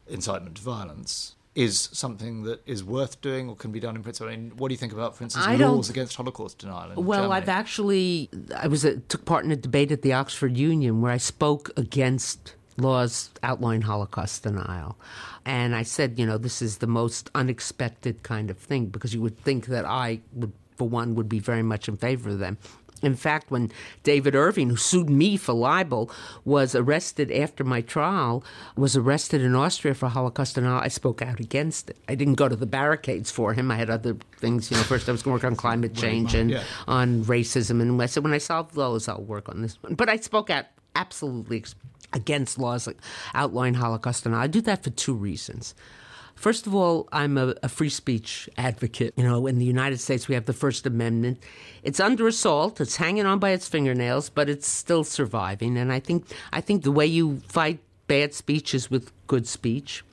incitement 0.08 0.56
to 0.56 0.62
violence 0.62 1.36
is 1.58 1.90
something 1.92 2.44
that 2.44 2.62
is 2.68 2.84
worth 2.84 3.20
doing 3.20 3.50
or 3.50 3.56
can 3.56 3.72
be 3.72 3.80
done 3.80 3.96
in 3.96 4.04
principle? 4.04 4.32
I 4.32 4.38
mean, 4.38 4.52
what 4.58 4.68
do 4.68 4.74
you 4.76 4.78
think 4.78 4.94
about, 4.94 5.18
for 5.18 5.24
instance, 5.24 5.60
laws 5.60 5.90
against 5.90 6.16
Holocaust 6.16 6.60
denial? 6.60 7.02
well, 7.02 7.24
Germany? 7.24 7.34
I've 7.34 7.50
actually 7.50 8.30
I 8.56 8.68
was 8.68 8.86
a, 8.86 8.98
took 8.98 9.26
part 9.26 9.44
in 9.44 9.52
a 9.52 9.56
debate 9.56 9.92
at 9.92 10.04
the 10.04 10.14
Oxford 10.14 10.56
Union 10.56 11.02
where 11.02 11.12
I 11.12 11.18
spoke 11.18 11.72
against 11.76 12.54
laws 12.78 13.32
outlawing 13.42 13.82
Holocaust 13.82 14.44
denial. 14.44 14.98
And 15.46 15.76
I 15.76 15.82
said, 15.82 16.20
you 16.20 16.28
know, 16.28 16.38
this 16.38 16.62
is 16.62 16.78
the 16.78 16.88
most 16.88 17.32
unexpected 17.34 18.22
kind 18.22 18.52
of 18.52 18.60
thing 18.60 18.86
because 18.86 19.16
you 19.16 19.22
would 19.22 19.40
think 19.40 19.66
that 19.66 19.84
I 19.84 20.22
would, 20.34 20.54
for 20.76 20.88
one, 20.88 21.16
would 21.16 21.28
be 21.28 21.40
very 21.40 21.64
much 21.64 21.88
in 21.88 21.98
favor 21.98 22.30
of 22.30 22.38
them. 22.38 22.60
In 23.02 23.16
fact, 23.16 23.52
when 23.52 23.72
David 24.04 24.36
Irving, 24.36 24.70
who 24.70 24.76
sued 24.76 25.10
me 25.10 25.38
for 25.38 25.54
libel, 25.54 26.12
was 26.46 26.76
arrested 26.76 27.32
after 27.32 27.64
my 27.64 27.82
trial, 27.82 28.44
was 28.76 28.96
arrested 28.96 29.42
in 29.42 29.56
Austria 29.56 29.94
for 29.94 30.10
Holocaust 30.10 30.56
denial, 30.56 30.82
I 30.82 30.88
spoke 30.88 31.22
out 31.22 31.40
against 31.40 31.90
it. 31.90 31.98
I 32.08 32.16
didn't 32.16 32.36
go 32.36 32.48
to 32.48 32.56
the 32.56 32.66
barricades 32.66 33.32
for 33.32 33.54
him. 33.54 33.72
I 33.72 33.76
had 33.76 33.90
other 33.90 34.18
things. 34.38 34.72
You 34.72 34.78
know, 34.78 34.84
first 34.84 35.08
I 35.08 35.12
was 35.12 35.24
going 35.24 35.40
to 35.40 35.46
work 35.46 35.52
on 35.52 35.56
climate 35.56 35.94
change 35.94 36.34
and 36.34 36.50
yeah. 36.52 36.64
on 36.88 37.24
racism, 37.26 37.82
and 37.82 38.02
I 38.02 38.06
said 38.08 38.24
when 38.24 38.34
I 38.34 38.40
solve 38.40 38.74
those, 38.74 39.08
I'll 39.08 39.22
work 39.22 39.50
on 39.50 39.62
this 39.62 39.82
one. 39.82 39.96
But 39.96 40.10
I 40.10 40.18
spoke 40.18 40.50
out 40.50 40.66
absolutely 40.96 41.64
against 42.14 42.58
laws 42.58 42.88
like 42.88 42.98
outlawing 43.34 43.76
Holocaust 43.76 44.24
denial. 44.24 44.42
I 44.42 44.48
do 44.48 44.62
that 44.62 44.84
for 44.84 44.90
two 44.90 45.14
reasons. 45.14 45.76
First 46.38 46.68
of 46.68 46.76
all, 46.76 47.10
I'm 47.12 47.36
a, 47.36 47.56
a, 47.64 47.68
free 47.68 47.90
speech 47.90 48.48
advocate. 48.58 49.12
You 49.18 49.24
know, 49.24 49.48
in 49.48 49.58
the 49.58 49.66
United 49.66 50.00
States, 50.00 50.28
we 50.28 50.36
have 50.36 50.46
the 50.46 50.54
First 50.54 50.86
Amendment. 50.86 51.42
It's 51.82 52.00
under 52.00 52.28
assault. 52.28 52.80
It's 52.80 52.98
hanging 52.98 53.26
on 53.26 53.40
by 53.40 53.50
its 53.50 53.68
fingernails, 53.68 54.30
but 54.30 54.48
it's 54.48 54.68
still 54.68 55.04
surviving. 55.04 55.78
And 55.78 55.92
I 55.92 56.00
think 56.00 56.28
I 56.54 56.62
think 56.62 56.84
the 56.84 56.92
way 56.92 57.08
you 57.08 57.42
fight 57.48 57.80
bad 58.06 58.36
speech 58.36 58.76
is 58.76 58.92
with 58.92 59.12
good 59.26 59.48
speech. 59.48 60.04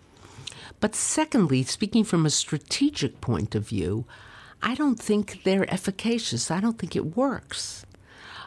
But 0.80 0.94
secondly, 0.94 1.62
speaking 1.62 2.04
from 2.04 2.24
a 2.24 2.30
strategic 2.30 3.20
point 3.20 3.54
of 3.54 3.68
view, 3.68 4.06
I 4.62 4.74
don't 4.74 4.98
think 4.98 5.42
they're 5.44 5.70
efficacious. 5.70 6.50
I 6.50 6.60
don't 6.60 6.78
think 6.78 6.96
it 6.96 7.16
works 7.16 7.84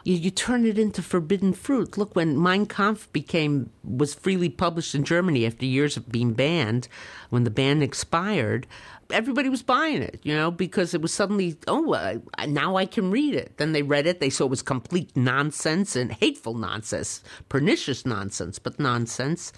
you, 0.08 0.14
you 0.14 0.30
turn 0.30 0.64
it 0.64 0.78
into 0.78 1.02
forbidden 1.02 1.52
fruit. 1.52 1.98
Look, 1.98 2.16
when 2.16 2.42
Mein 2.42 2.64
Kampf 2.64 3.12
became 3.12 3.70
was 3.84 4.14
freely 4.14 4.48
published 4.48 4.94
in 4.94 5.04
Germany 5.04 5.44
after 5.44 5.66
years 5.66 5.98
of 5.98 6.10
being 6.10 6.32
banned, 6.32 6.88
when 7.28 7.44
the 7.44 7.50
ban 7.50 7.82
expired, 7.82 8.66
everybody 9.10 9.50
was 9.50 9.62
buying 9.62 10.00
it, 10.00 10.18
you 10.22 10.34
know, 10.34 10.50
because 10.50 10.94
it 10.94 11.02
was 11.02 11.12
suddenly, 11.12 11.58
oh, 11.66 11.92
uh, 11.92 12.16
now 12.46 12.76
I 12.76 12.86
can 12.86 13.10
read 13.10 13.34
it. 13.34 13.58
Then 13.58 13.72
they 13.72 13.82
read 13.82 14.06
it, 14.06 14.18
they 14.18 14.30
saw 14.30 14.44
it 14.44 14.50
was 14.50 14.62
complete 14.62 15.14
nonsense 15.14 15.94
and 15.94 16.10
hateful 16.10 16.54
nonsense, 16.54 17.22
pernicious 17.50 18.06
nonsense, 18.06 18.58
but 18.58 18.80
nonsense. 18.80 19.52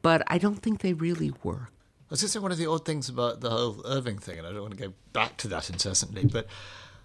But 0.00 0.22
I 0.26 0.38
don't 0.38 0.62
think 0.62 0.80
they 0.80 0.94
really 0.94 1.34
work. 1.42 1.70
I 2.08 2.12
was 2.12 2.20
just 2.20 2.32
saying 2.32 2.42
one 2.42 2.52
of 2.52 2.58
the 2.58 2.66
odd 2.66 2.86
things 2.86 3.10
about 3.10 3.40
the 3.42 3.50
whole 3.50 3.82
Irving 3.84 4.18
thing, 4.18 4.38
and 4.38 4.46
I 4.46 4.52
don't 4.52 4.62
want 4.62 4.76
to 4.76 4.88
go 4.88 4.94
back 5.12 5.36
to 5.38 5.48
that 5.48 5.68
incessantly, 5.68 6.24
but 6.24 6.46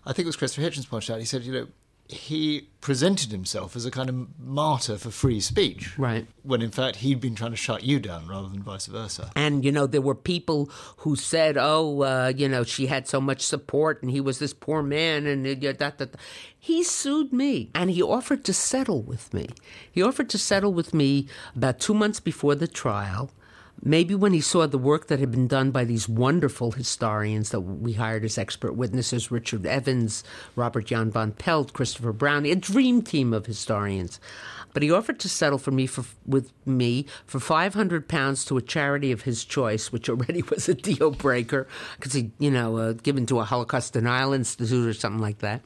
I 0.06 0.14
think 0.14 0.26
it 0.26 0.28
was 0.28 0.38
Christopher 0.38 0.70
Hitchens 0.70 0.90
pointed 0.90 1.12
out. 1.12 1.20
He 1.20 1.26
said, 1.26 1.44
you 1.44 1.52
know, 1.52 1.68
he 2.10 2.70
presented 2.80 3.32
himself 3.32 3.76
as 3.76 3.86
a 3.86 3.92
kind 3.92 4.10
of 4.10 4.40
martyr 4.40 4.98
for 4.98 5.12
free 5.12 5.42
speech. 5.42 5.98
Right. 5.98 6.26
When 6.44 6.62
in 6.62 6.72
fact 6.72 6.98
he'd 6.98 7.20
been 7.20 7.36
trying 7.36 7.52
to 7.52 7.58
shut 7.58 7.84
you 7.84 8.00
down 8.00 8.28
rather 8.28 8.48
than 8.48 8.64
vice 8.64 8.86
versa. 8.86 9.32
And, 9.36 9.66
you 9.66 9.72
know, 9.72 9.88
there 9.88 10.02
were 10.02 10.16
people 10.16 10.70
who 10.98 11.18
said, 11.18 11.58
oh, 11.58 12.04
uh, 12.04 12.32
you 12.36 12.48
know, 12.48 12.64
she 12.64 12.86
had 12.86 13.08
so 13.08 13.20
much 13.20 13.42
support 13.42 14.02
and 14.02 14.10
he 14.10 14.22
was 14.22 14.40
this 14.40 14.54
poor 14.54 14.82
man 14.82 15.26
and 15.26 15.46
uh, 15.46 15.74
that, 15.80 15.98
that. 15.98 16.16
He 16.58 16.84
sued 16.84 17.34
me 17.34 17.72
and 17.76 17.92
he 17.92 18.02
offered 18.02 18.46
to 18.46 18.54
settle 18.54 19.02
with 19.02 19.34
me. 19.34 19.50
He 19.92 20.02
offered 20.02 20.30
to 20.30 20.38
settle 20.38 20.74
with 20.74 20.94
me 20.94 21.28
about 21.56 21.80
two 21.80 21.94
months 21.94 22.20
before 22.20 22.56
the 22.56 22.68
trial 22.68 23.32
maybe 23.84 24.16
when 24.16 24.34
he 24.34 24.42
saw 24.42 24.68
the 24.68 24.78
work 24.78 25.08
that 25.08 25.20
had 25.20 25.32
been 25.32 25.48
done 25.48 25.72
by 25.72 25.84
these 25.84 26.10
wonderful 26.10 26.72
historians 26.72 27.50
that 27.50 27.62
we 27.62 27.94
hired 27.94 28.24
as 28.24 28.38
expert 28.38 28.74
witnesses 28.74 29.32
Richard 29.32 29.66
Evans, 29.66 30.24
Robert 30.56 30.86
Jan 30.86 31.12
van 31.12 31.32
Pelt, 31.32 31.74
Christopher 31.74 32.14
Browning, 32.14 32.52
a 32.52 32.56
dream 32.56 33.02
team 33.02 33.34
of 33.34 33.46
historians. 33.46 34.20
But 34.74 34.84
he 34.84 34.92
offered 34.92 35.20
to 35.22 35.30
settle 35.30 35.58
for 35.58 35.72
me 35.72 35.88
for, 35.88 36.06
with 36.26 36.52
me 36.66 37.08
for 37.26 37.40
500 37.40 38.08
pounds 38.08 38.46
to 38.46 38.58
a 38.58 38.62
charity 38.62 39.12
of 39.12 39.24
his 39.24 39.44
choice, 39.44 39.92
which 39.92 40.10
already 40.10 40.42
was 40.50 40.70
a 40.70 40.76
deal 40.76 41.12
breaker 41.12 41.68
because 41.96 42.14
he, 42.14 42.32
you 42.38 42.52
know, 42.52 42.78
uh, 42.78 42.94
given 42.94 43.26
to 43.28 43.40
a 43.40 43.44
Holocaust 43.44 43.94
denial 43.94 44.34
institute 44.34 44.88
or 44.88 44.94
something 44.94 45.22
like 45.22 45.40
that 45.40 45.62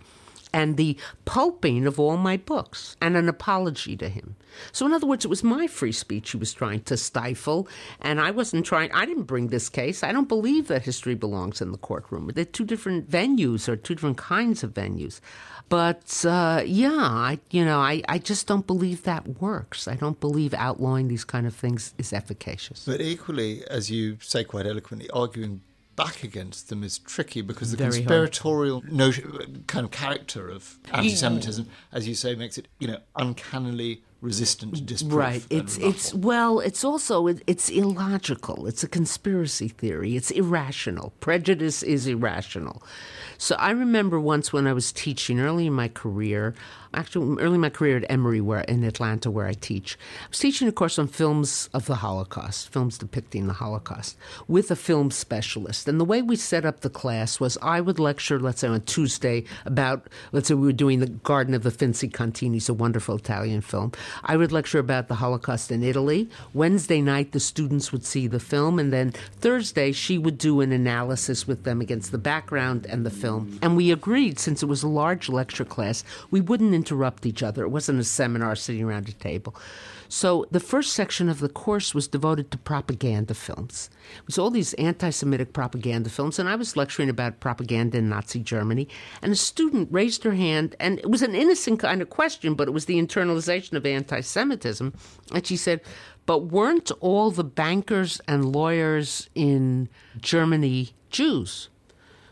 and 0.54 0.78
the 0.78 0.98
pulping 1.26 1.88
of 1.88 2.00
all 2.00 2.18
my 2.18 2.38
books 2.38 2.96
and 3.02 3.16
an 3.16 3.30
apology 3.30 3.96
to 3.98 4.10
him. 4.10 4.36
So, 4.72 4.86
in 4.86 4.94
other 4.94 5.08
words, 5.08 5.24
it 5.24 5.30
was 5.30 5.44
my 5.44 5.68
free 5.68 5.92
speech 5.92 6.32
he 6.32 6.38
was 6.38 6.54
trying 6.54 6.82
to 6.82 6.98
stifle, 6.98 7.68
and 8.02 8.20
I 8.20 8.32
wasn't 8.32 8.66
trying, 8.66 8.92
I 8.92 9.06
didn't 9.06 9.24
bring 9.24 9.48
this 9.48 9.70
case. 9.70 10.04
I 10.04 10.12
don't 10.12 10.28
believe 10.28 10.68
that 10.68 10.84
history 10.84 11.16
belongs 11.16 11.62
in 11.62 11.72
the 11.72 11.78
courtroom. 11.78 12.30
They're 12.34 12.46
two 12.46 12.66
different 12.66 13.10
venues 13.10 13.70
or 13.70 13.76
two 13.76 13.96
different 13.96 14.18
kinds 14.18 14.64
of 14.64 14.74
venues. 14.74 15.22
But 15.70 16.26
uh, 16.26 16.64
yeah, 16.66 16.90
I, 16.92 17.40
you 17.50 17.64
know, 17.64 17.80
I, 17.80 18.02
I 18.10 18.18
just 18.18 18.46
don't 18.46 18.68
believe 18.68 19.04
that 19.04 19.40
works. 19.42 19.88
I 19.88 19.96
don't 19.96 20.20
believe 20.20 20.54
outlawing 20.54 21.08
these 21.08 21.24
kind 21.24 21.48
of 21.48 21.56
things 21.56 21.94
is 21.98 22.12
efficacious. 22.12 22.84
But 22.86 23.00
equally, 23.00 23.66
as 23.70 23.90
you 23.90 24.18
say 24.20 24.44
quite 24.44 24.66
eloquently, 24.66 25.10
arguing 25.12 25.62
back 25.96 26.24
against 26.24 26.70
them 26.70 26.84
is 26.84 27.00
tricky 27.00 27.42
because 27.42 27.72
the 27.72 27.78
Very 27.78 27.92
conspiratorial 27.92 28.84
notion, 28.90 29.64
kind 29.68 29.86
of 29.86 29.92
character 29.92 30.50
of 30.50 30.80
anti-Semitism, 30.94 31.68
as 31.92 32.08
you 32.08 32.16
say, 32.16 32.36
makes 32.36 32.58
it 32.58 32.68
you 32.80 32.88
know 32.88 33.00
uncannily 33.16 34.04
resistant 34.22 34.76
to 34.76 34.82
disproof. 34.82 35.14
Right. 35.14 35.46
It's 35.50 35.78
it's 35.78 36.14
well. 36.14 36.60
It's 36.60 36.84
also 36.84 37.28
it, 37.28 37.42
it's 37.48 37.70
illogical. 37.70 38.68
It's 38.68 38.84
a 38.84 38.88
conspiracy 38.88 39.68
theory. 39.68 40.16
It's 40.16 40.32
irrational. 40.32 41.14
Prejudice 41.20 41.84
is 41.84 42.08
irrational. 42.08 42.84
So 43.38 43.56
I 43.56 43.72
remember 43.72 44.20
once 44.20 44.54
when 44.54 44.68
I 44.68 44.74
was 44.74 44.92
teaching 44.92 45.40
early 45.40 45.66
in 45.68 45.74
my 45.74 45.88
career, 45.88 46.54
actually 46.94 47.42
early 47.42 47.56
in 47.56 47.62
my 47.62 47.70
career 47.70 47.98
at 47.98 48.10
Emory, 48.10 48.42
where 48.42 48.62
in 48.62 48.84
Atlanta, 48.84 49.32
where 49.32 49.48
I 49.48 49.54
teach, 49.54 49.98
I 50.26 50.30
was 50.30 50.40
teaching 50.40 50.68
a 50.68 50.72
course 50.72 51.00
on 51.00 51.08
films 51.08 51.70
of 51.74 51.86
the 51.86 51.96
Holocaust, 51.96 52.72
films 52.72 52.98
depicting 52.98 53.48
the 53.48 53.54
Holocaust, 53.54 54.18
with 54.48 54.72
a 54.72 54.76
film 54.76 55.12
specialist. 55.12 55.88
And 55.88 56.00
the 56.00 56.06
way 56.06 56.22
we 56.22 56.36
set 56.36 56.66
up 56.66 56.82
the 56.82 56.90
class 56.90 57.40
was 57.40 57.58
I 57.62 57.82
would 57.82 58.00
lecture, 58.00 58.40
let's 58.40 58.62
say 58.62 58.68
on 58.68 58.82
Tuesday, 58.82 59.46
about 59.66 60.08
let's 60.32 60.48
say 60.48 60.54
we 60.54 60.68
were 60.68 60.74
doing 60.74 61.00
the 61.00 61.08
Garden 61.08 61.54
of 61.54 61.64
the 61.64 61.72
Finzi 61.72 62.12
it's 62.56 62.70
a 62.70 62.74
wonderful 62.74 63.16
Italian 63.16 63.62
film. 63.62 63.92
I 64.24 64.38
would 64.38 64.52
lecture 64.52 64.80
about 64.80 65.08
the 65.08 65.16
Holocaust 65.16 65.72
in 65.72 65.84
Italy. 65.84 66.30
Wednesday 66.54 67.02
night, 67.02 67.32
the 67.32 67.40
students 67.40 67.92
would 67.92 68.06
see 68.06 68.28
the 68.28 68.40
film, 68.40 68.80
and 68.80 68.92
then 68.92 69.12
Thursday, 69.40 69.92
she 69.92 70.18
would 70.18 70.38
do 70.38 70.62
an 70.62 70.72
analysis 70.72 71.48
with 71.48 71.64
them 71.64 71.82
against 71.82 72.12
the 72.12 72.18
background 72.18 72.86
and 72.88 73.06
the 73.06 73.10
film. 73.10 73.60
And 73.62 73.76
we 73.76 73.92
agreed, 73.92 74.40
since 74.40 74.62
it 74.62 74.68
was 74.68 74.84
a 74.84 74.88
large 74.88 75.30
lecture 75.30 75.66
class, 75.66 76.04
we 76.30 76.42
wouldn't 76.42 76.74
interrupt 76.82 77.28
each 77.28 77.44
other. 77.44 77.64
It 77.64 77.70
wasn't 77.70 78.00
a 78.00 78.04
seminar 78.04 78.56
sitting 78.56 78.84
around 78.84 79.08
a 79.08 79.14
table. 79.14 79.56
So 80.10 80.46
the 80.52 80.60
first 80.60 80.94
section 80.94 81.30
of 81.30 81.40
the 81.40 81.48
course 81.48 81.94
was 81.94 82.08
devoted 82.08 82.50
to 82.52 82.58
propaganda 82.58 83.36
films. 83.36 83.90
It 84.18 84.26
was 84.26 84.40
all 84.40 84.50
these 84.50 84.74
anti 84.74 85.12
Semitic 85.12 85.54
propaganda 85.54 86.10
films, 86.10 86.40
and 86.40 86.50
I 86.50 86.56
was 86.56 86.76
lecturing 86.76 87.10
about 87.10 87.40
propaganda 87.40 88.00
in 88.00 88.10
Nazi 88.10 88.40
Germany. 88.40 88.88
And 89.22 89.32
a 89.32 89.36
student 89.36 89.90
raised 89.92 90.24
her 90.24 90.34
hand, 90.34 90.76
and 90.80 91.00
it 91.00 91.10
was 91.10 91.22
an 91.22 91.36
innocent 91.36 91.80
kind 91.80 92.02
of 92.02 92.10
question, 92.10 92.56
but 92.56 92.68
it 92.68 92.72
was 92.72 92.86
the 92.86 93.00
internalization 93.02 93.74
of 93.74 93.86
anti 93.86 94.22
Semitism. 94.22 94.92
And 95.34 95.48
she 95.48 95.56
said, 95.56 95.82
But 96.26 96.40
weren't 96.40 96.92
all 97.00 97.30
the 97.30 97.46
bankers 97.46 98.20
and 98.28 98.52
lawyers 98.52 99.30
in 99.36 99.88
Germany 100.20 100.90
Jews? 101.12 101.70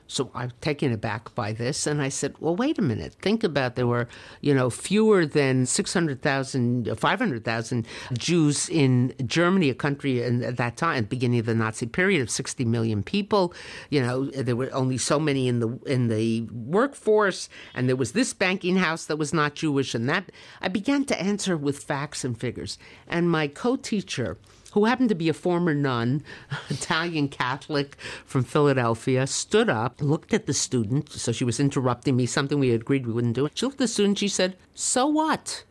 So 0.09 0.31
I'm 0.33 0.51
taken 0.59 0.91
aback 0.91 1.35
by 1.35 1.53
this, 1.53 1.85
and 1.85 2.01
I 2.01 2.09
said, 2.09 2.33
"Well, 2.39 2.55
wait 2.55 2.79
a 2.79 2.81
minute. 2.81 3.13
Think 3.21 3.43
about 3.43 3.75
there 3.75 3.85
were, 3.85 4.07
you 4.41 4.55
know, 4.55 4.71
fewer 4.71 5.23
than 5.23 5.67
600,000, 5.67 6.97
500,000 6.97 7.85
Jews 8.17 8.67
in 8.69 9.13
Germany, 9.27 9.69
a 9.69 9.75
country 9.75 10.23
in, 10.23 10.43
at 10.43 10.57
that 10.57 10.77
time, 10.77 11.03
beginning 11.03 11.39
of 11.39 11.45
the 11.45 11.53
Nazi 11.53 11.85
period, 11.85 12.23
of 12.23 12.31
60 12.31 12.65
million 12.65 13.03
people. 13.03 13.53
You 13.91 14.01
know, 14.01 14.25
there 14.31 14.55
were 14.55 14.73
only 14.73 14.97
so 14.97 15.19
many 15.19 15.47
in 15.47 15.59
the 15.59 15.69
in 15.85 16.07
the 16.07 16.41
workforce, 16.51 17.47
and 17.75 17.87
there 17.87 17.95
was 17.95 18.13
this 18.13 18.33
banking 18.33 18.77
house 18.77 19.05
that 19.05 19.17
was 19.17 19.31
not 19.31 19.53
Jewish, 19.53 19.93
and 19.93 20.09
that." 20.09 20.31
I 20.59 20.69
began 20.69 21.05
to 21.05 21.21
answer 21.21 21.55
with 21.55 21.83
facts 21.83 22.25
and 22.25 22.35
figures, 22.35 22.79
and 23.07 23.29
my 23.29 23.47
co-teacher 23.47 24.39
who 24.71 24.85
happened 24.85 25.09
to 25.09 25.15
be 25.15 25.29
a 25.29 25.33
former 25.33 25.73
nun, 25.73 26.23
Italian 26.69 27.27
Catholic 27.27 27.95
from 28.25 28.43
Philadelphia, 28.43 29.27
stood 29.27 29.69
up, 29.69 30.01
looked 30.01 30.33
at 30.33 30.45
the 30.45 30.53
student. 30.53 31.11
So 31.11 31.31
she 31.31 31.43
was 31.43 31.59
interrupting 31.59 32.15
me, 32.15 32.25
something 32.25 32.59
we 32.59 32.71
agreed 32.71 33.07
we 33.07 33.13
wouldn't 33.13 33.35
do. 33.35 33.49
She 33.53 33.65
looked 33.65 33.75
at 33.75 33.79
the 33.79 33.87
student, 33.87 34.19
she 34.19 34.27
said, 34.27 34.55
So 34.73 35.07
what? 35.07 35.63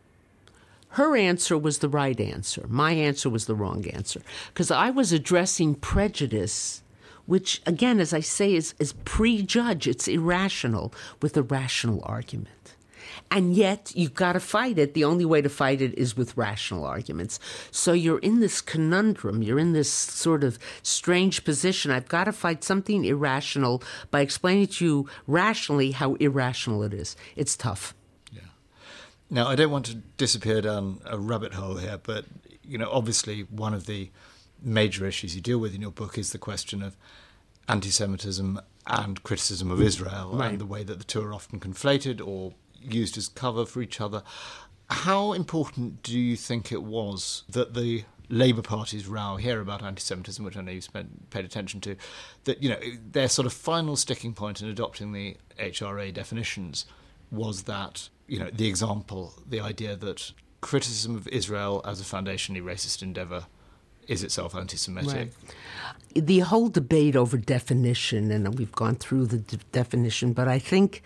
Her 0.93 1.15
answer 1.15 1.57
was 1.57 1.79
the 1.79 1.89
right 1.89 2.19
answer. 2.19 2.65
My 2.67 2.93
answer 2.93 3.29
was 3.29 3.45
the 3.45 3.55
wrong 3.55 3.85
answer. 3.87 4.21
Because 4.47 4.71
I 4.71 4.89
was 4.89 5.13
addressing 5.13 5.75
prejudice, 5.75 6.81
which, 7.27 7.61
again, 7.67 7.99
as 7.99 8.11
I 8.11 8.21
say, 8.21 8.55
is, 8.55 8.73
is 8.79 8.93
prejudge, 9.05 9.87
it's 9.87 10.07
irrational, 10.07 10.91
with 11.21 11.37
a 11.37 11.43
rational 11.43 12.01
argument. 12.03 12.75
And 13.31 13.55
yet, 13.55 13.91
you've 13.95 14.13
got 14.13 14.33
to 14.33 14.39
fight 14.39 14.77
it. 14.77 14.93
The 14.93 15.03
only 15.03 15.25
way 15.25 15.41
to 15.41 15.49
fight 15.49 15.81
it 15.81 15.97
is 15.97 16.17
with 16.17 16.35
rational 16.37 16.85
arguments. 16.85 17.39
So 17.71 17.93
you're 17.93 18.19
in 18.19 18.39
this 18.39 18.61
conundrum. 18.61 19.41
You're 19.41 19.59
in 19.59 19.73
this 19.73 19.91
sort 19.91 20.43
of 20.43 20.59
strange 20.83 21.43
position. 21.43 21.91
I've 21.91 22.07
got 22.07 22.25
to 22.25 22.31
fight 22.31 22.63
something 22.63 23.05
irrational 23.05 23.83
by 24.11 24.21
explaining 24.21 24.67
to 24.67 24.85
you 24.85 25.09
rationally 25.27 25.91
how 25.91 26.15
irrational 26.15 26.83
it 26.83 26.93
is. 26.93 27.15
It's 27.35 27.55
tough. 27.55 27.93
Yeah. 28.31 28.41
Now, 29.29 29.47
I 29.47 29.55
don't 29.55 29.71
want 29.71 29.85
to 29.87 29.95
disappear 29.95 30.61
down 30.61 31.01
a 31.05 31.17
rabbit 31.17 31.53
hole 31.53 31.77
here, 31.77 31.99
but, 32.01 32.25
you 32.63 32.77
know, 32.77 32.89
obviously 32.91 33.41
one 33.41 33.73
of 33.73 33.85
the 33.85 34.11
major 34.61 35.05
issues 35.05 35.35
you 35.35 35.41
deal 35.41 35.57
with 35.57 35.73
in 35.73 35.81
your 35.81 35.91
book 35.91 36.17
is 36.17 36.31
the 36.31 36.37
question 36.37 36.83
of 36.83 36.95
anti 37.67 37.89
Semitism 37.89 38.59
and 38.87 39.23
criticism 39.23 39.69
of 39.71 39.81
Israel 39.81 40.31
right. 40.33 40.51
and 40.51 40.59
the 40.59 40.65
way 40.65 40.83
that 40.83 40.97
the 40.97 41.03
two 41.03 41.21
are 41.21 41.33
often 41.33 41.59
conflated 41.59 42.25
or 42.25 42.53
used 42.81 43.17
as 43.17 43.27
cover 43.27 43.65
for 43.65 43.81
each 43.81 44.01
other. 44.01 44.23
How 44.89 45.33
important 45.33 46.01
do 46.01 46.17
you 46.17 46.35
think 46.35 46.71
it 46.71 46.83
was 46.83 47.43
that 47.49 47.73
the 47.73 48.05
Labour 48.29 48.61
Party's 48.61 49.07
row 49.07 49.37
here 49.37 49.59
about 49.59 49.83
anti-Semitism, 49.83 50.43
which 50.45 50.55
I 50.55 50.61
know 50.61 50.71
you 50.71 50.81
spent 50.81 51.29
paid 51.31 51.45
attention 51.45 51.81
to, 51.81 51.95
that 52.43 52.61
you 52.61 52.69
know 52.69 52.79
their 53.11 53.27
sort 53.27 53.45
of 53.45 53.53
final 53.53 53.95
sticking 53.95 54.33
point 54.33 54.61
in 54.61 54.67
adopting 54.67 55.11
the 55.11 55.37
IHRA 55.59 56.13
definitions 56.13 56.85
was 57.31 57.63
that 57.63 58.09
you 58.27 58.39
know 58.39 58.49
the 58.51 58.67
example, 58.67 59.33
the 59.47 59.59
idea 59.59 59.95
that 59.95 60.31
criticism 60.61 61.15
of 61.15 61.27
Israel 61.29 61.81
as 61.85 61.99
a 62.01 62.03
foundationally 62.03 62.61
racist 62.61 63.01
endeavour 63.01 63.45
is 64.07 64.23
itself 64.23 64.55
anti-Semitic. 64.55 65.31
Right. 66.15 66.25
The 66.25 66.39
whole 66.39 66.69
debate 66.69 67.15
over 67.15 67.37
definition, 67.37 68.31
and 68.31 68.57
we've 68.57 68.71
gone 68.71 68.95
through 68.95 69.27
the 69.27 69.37
de- 69.37 69.57
definition, 69.71 70.33
but 70.33 70.47
I 70.47 70.57
think 70.57 71.03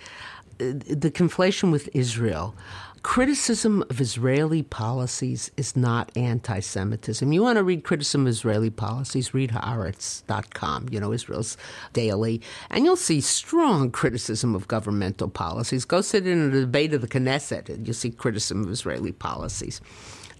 the 0.71 1.11
conflation 1.11 1.71
with 1.71 1.89
Israel. 1.93 2.55
Criticism 3.03 3.83
of 3.89 3.99
Israeli 3.99 4.63
policies 4.63 5.51
is 5.57 5.75
not 5.75 6.09
anti 6.15 6.61
Semitism. 6.61 7.33
You 7.33 7.43
want 7.43 7.57
to 7.57 7.63
read 7.63 7.83
criticism 7.83 8.21
of 8.21 8.27
Israeli 8.29 8.69
policies, 8.69 9.33
read 9.33 9.51
Haaretz.com, 9.51 10.87
you 10.89 11.01
know, 11.01 11.11
Israel's 11.11 11.57
daily, 11.91 12.41
and 12.69 12.85
you'll 12.85 12.95
see 12.95 13.19
strong 13.19 13.91
criticism 13.91 14.55
of 14.55 14.69
governmental 14.69 15.27
policies. 15.27 15.83
Go 15.83 15.99
sit 15.99 16.25
in 16.25 16.49
a 16.49 16.61
debate 16.61 16.93
of 16.93 17.01
the 17.01 17.07
Knesset, 17.07 17.67
and 17.67 17.85
you'll 17.85 17.93
see 17.93 18.09
criticism 18.09 18.63
of 18.63 18.69
Israeli 18.71 19.11
policies. 19.11 19.81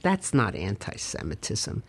That's 0.02 0.34
not 0.34 0.56
anti 0.56 0.96
Semitism. 0.96 1.84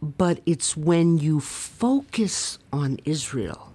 But 0.00 0.40
it's 0.46 0.74
when 0.74 1.18
you 1.18 1.38
focus 1.40 2.58
on 2.72 2.98
Israel 3.04 3.72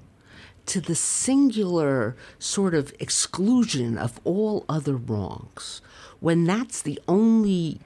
to 0.65 0.81
the 0.81 0.95
singular 0.95 2.15
sort 2.39 2.73
of 2.73 2.93
exclusion 2.99 3.97
of 3.97 4.19
all 4.23 4.65
other 4.69 4.95
wrongs, 4.95 5.81
when 6.19 6.45
that's 6.45 6.81
the 6.81 6.99
only 7.07 7.79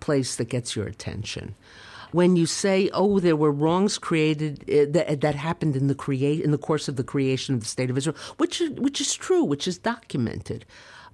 place 0.00 0.36
that 0.36 0.48
gets 0.48 0.76
your 0.76 0.86
attention, 0.86 1.54
when 2.12 2.36
you 2.36 2.46
say, 2.46 2.88
"Oh, 2.92 3.20
there 3.20 3.36
were 3.36 3.50
wrongs 3.50 3.98
created 3.98 4.62
uh, 4.70 4.90
that, 4.92 5.20
that 5.20 5.34
happened 5.34 5.76
in 5.76 5.88
the 5.88 5.94
create 5.94 6.40
in 6.42 6.50
the 6.50 6.58
course 6.58 6.88
of 6.88 6.96
the 6.96 7.04
creation 7.04 7.54
of 7.54 7.60
the 7.60 7.66
state 7.66 7.90
of 7.90 7.98
Israel," 7.98 8.16
which 8.36 8.62
which 8.76 9.00
is 9.00 9.14
true, 9.14 9.44
which 9.44 9.68
is 9.68 9.78
documented, 9.78 10.64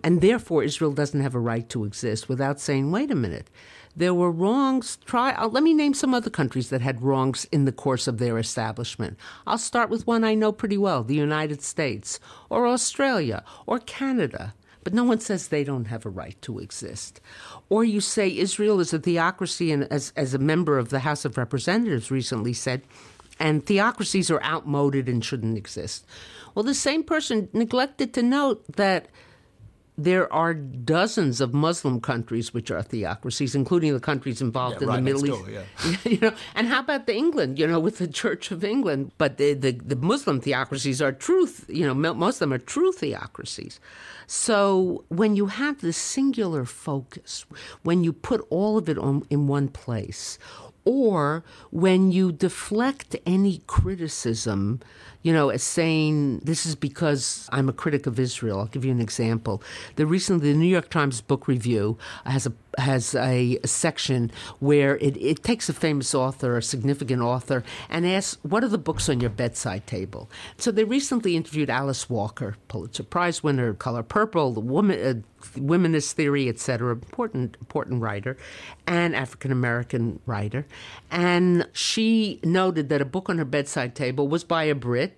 and 0.03 0.21
therefore 0.21 0.63
Israel 0.63 0.93
doesn't 0.93 1.21
have 1.21 1.35
a 1.35 1.41
right 1.41 1.69
to 1.71 1.85
exist 1.85 2.29
without 2.29 2.61
saying, 2.61 2.91
"Wait 2.91 3.11
a 3.11 3.17
minute." 3.17 3.49
There 3.97 4.15
were 4.15 4.31
wrongs. 4.31 4.99
Try. 5.05 5.33
Uh, 5.33 5.49
let 5.49 5.63
me 5.63 5.73
name 5.73 5.95
some 5.95 6.15
other 6.15 6.31
countries 6.31 6.71
that 6.71 6.81
had 6.81 7.03
wrongs 7.03 7.47
in 7.53 7.65
the 7.65 7.73
course 7.73 8.07
of 8.07 8.19
their 8.19 8.39
establishment. 8.39 9.17
I'll 9.47 9.59
start 9.59 9.91
with 9.91 10.07
one 10.07 10.25
I 10.25 10.35
know 10.35 10.53
pretty 10.53 10.79
well: 10.79 11.05
the 11.05 11.15
United 11.15 11.63
States, 11.63 12.19
or 12.51 12.67
Australia, 12.67 13.45
or 13.67 13.79
Canada. 13.79 14.55
But 14.83 14.93
no 14.93 15.05
one 15.05 15.21
says 15.21 15.49
they 15.49 15.65
don't 15.65 15.87
have 15.87 16.05
a 16.05 16.11
right 16.11 16.37
to 16.43 16.59
exist. 16.59 17.21
Or 17.71 17.85
you 17.85 18.03
say 18.03 18.37
Israel 18.37 18.81
is 18.81 18.93
a 18.93 18.99
theocracy, 18.99 19.73
and 19.73 19.91
as, 19.91 20.13
as 20.15 20.35
a 20.35 20.39
member 20.39 20.77
of 20.77 20.91
the 20.91 20.99
House 20.99 21.25
of 21.25 21.39
Representatives 21.39 22.11
recently 22.11 22.53
said, 22.53 22.83
and 23.41 23.65
theocracies 23.65 24.31
are 24.31 24.43
outmoded 24.43 25.09
and 25.09 25.25
shouldn't 25.25 25.57
exist. 25.57 26.05
Well, 26.55 26.65
the 26.65 26.75
same 26.75 27.03
person 27.03 27.49
neglected 27.55 28.13
to 28.13 28.23
note 28.23 28.63
that 28.77 29.07
there 29.97 30.33
are 30.33 30.55
dozens 30.55 31.41
of 31.41 31.55
Muslim 31.55 32.01
countries 32.01 32.53
which 32.53 32.71
are 32.71 32.83
theocracies, 32.83 33.55
including 33.55 33.95
the 33.95 34.01
countries 34.01 34.41
involved 34.41 34.77
yeah, 34.77 34.83
in 34.83 34.89
right 34.89 34.97
the 34.97 35.03
Middle 35.03 35.27
East. 35.27 35.45
Door, 35.45 35.51
yeah. 35.51 35.97
you 36.05 36.19
know, 36.19 36.33
and 36.55 36.67
how 36.67 36.81
about 36.81 37.07
the 37.07 37.15
England? 37.15 37.59
You 37.59 37.67
know, 37.69 37.79
with 37.79 37.99
the 37.99 38.09
Church 38.09 38.51
of 38.51 38.65
England, 38.65 39.13
but 39.19 39.39
the, 39.39 39.55
the, 39.55 39.73
the 39.73 39.97
Muslim 39.97 40.41
theocracies 40.41 41.01
are 41.01 41.13
truth. 41.13 41.65
You 41.69 41.87
know, 41.87 41.95
most 41.95 42.37
of 42.37 42.41
them 42.41 42.53
are 42.53 42.59
true 42.59 42.93
theocracies. 42.93 43.79
So 44.27 45.05
when 45.09 45.37
you 45.37 45.47
have 45.47 45.81
this 45.81 45.97
singular 45.97 46.65
focus, 46.65 47.45
when 47.83 48.03
you 48.03 48.13
put 48.13 48.45
all 48.51 48.77
of 48.79 48.89
it 48.89 48.99
on, 48.99 49.25
in 49.31 49.47
one 49.47 49.69
place, 49.69 50.39
or 50.85 51.45
when 51.71 52.13
you 52.13 52.33
deflect 52.33 53.17
any 53.25 53.63
criticism 53.67 54.81
you 55.25 55.33
know, 55.33 55.49
as 55.49 55.63
saying 55.63 56.41
this 56.41 56.67
is 56.67 56.75
because 56.77 57.49
I'm 57.51 57.71
a 57.71 57.73
critic 57.73 58.07
of 58.07 58.21
Israel. 58.21 58.61
I'll 58.61 58.67
give 58.67 58.85
you 58.85 58.93
an 58.93 59.01
example. 59.01 59.63
The 59.97 60.07
recently, 60.07 60.53
the 60.53 60.59
New 60.59 60.69
York 60.69 60.91
Times 60.91 61.23
Book 61.23 61.49
Review 61.49 61.97
has 62.27 62.47
a 62.47 62.53
has 62.77 63.15
a, 63.15 63.59
a 63.63 63.67
section 63.67 64.31
where 64.59 64.99
it, 64.99 65.17
it 65.17 65.43
takes 65.43 65.69
a 65.69 65.73
famous 65.73 66.15
author, 66.15 66.59
a 66.59 66.63
significant 66.63 67.23
author, 67.23 67.65
and 67.89 68.07
asks, 68.07 68.37
"What 68.43 68.63
are 68.65 68.69
the 68.69 68.77
books 68.77 69.09
on 69.09 69.21
your 69.21 69.31
bedside 69.31 69.87
table?" 69.87 70.29
So 70.59 70.71
they 70.71 70.85
recently 70.85 71.37
interviewed 71.37 71.71
Alice 71.71 72.11
Walker, 72.11 72.57
Pulitzer 72.69 73.05
Prize 73.05 73.43
winner, 73.43 73.73
Color 73.73 74.03
Purple, 74.03 74.53
the 74.53 74.61
woman. 74.61 75.01
Uh, 75.01 75.23
womanist 75.53 76.13
theory, 76.13 76.49
etc. 76.49 76.93
Important, 76.93 77.57
important 77.61 78.01
writer, 78.03 78.37
and 78.87 79.15
African 79.15 79.53
American 79.53 80.21
writer. 80.27 80.67
And 81.11 81.69
she 81.73 82.41
noted 82.43 82.89
that 82.89 83.01
a 83.01 83.05
book 83.05 83.29
on 83.29 83.39
her 83.39 83.45
bedside 83.45 83.95
table 83.95 84.29
was 84.29 84.45
by 84.45 84.65
a 84.65 84.75
Brit. 84.75 85.14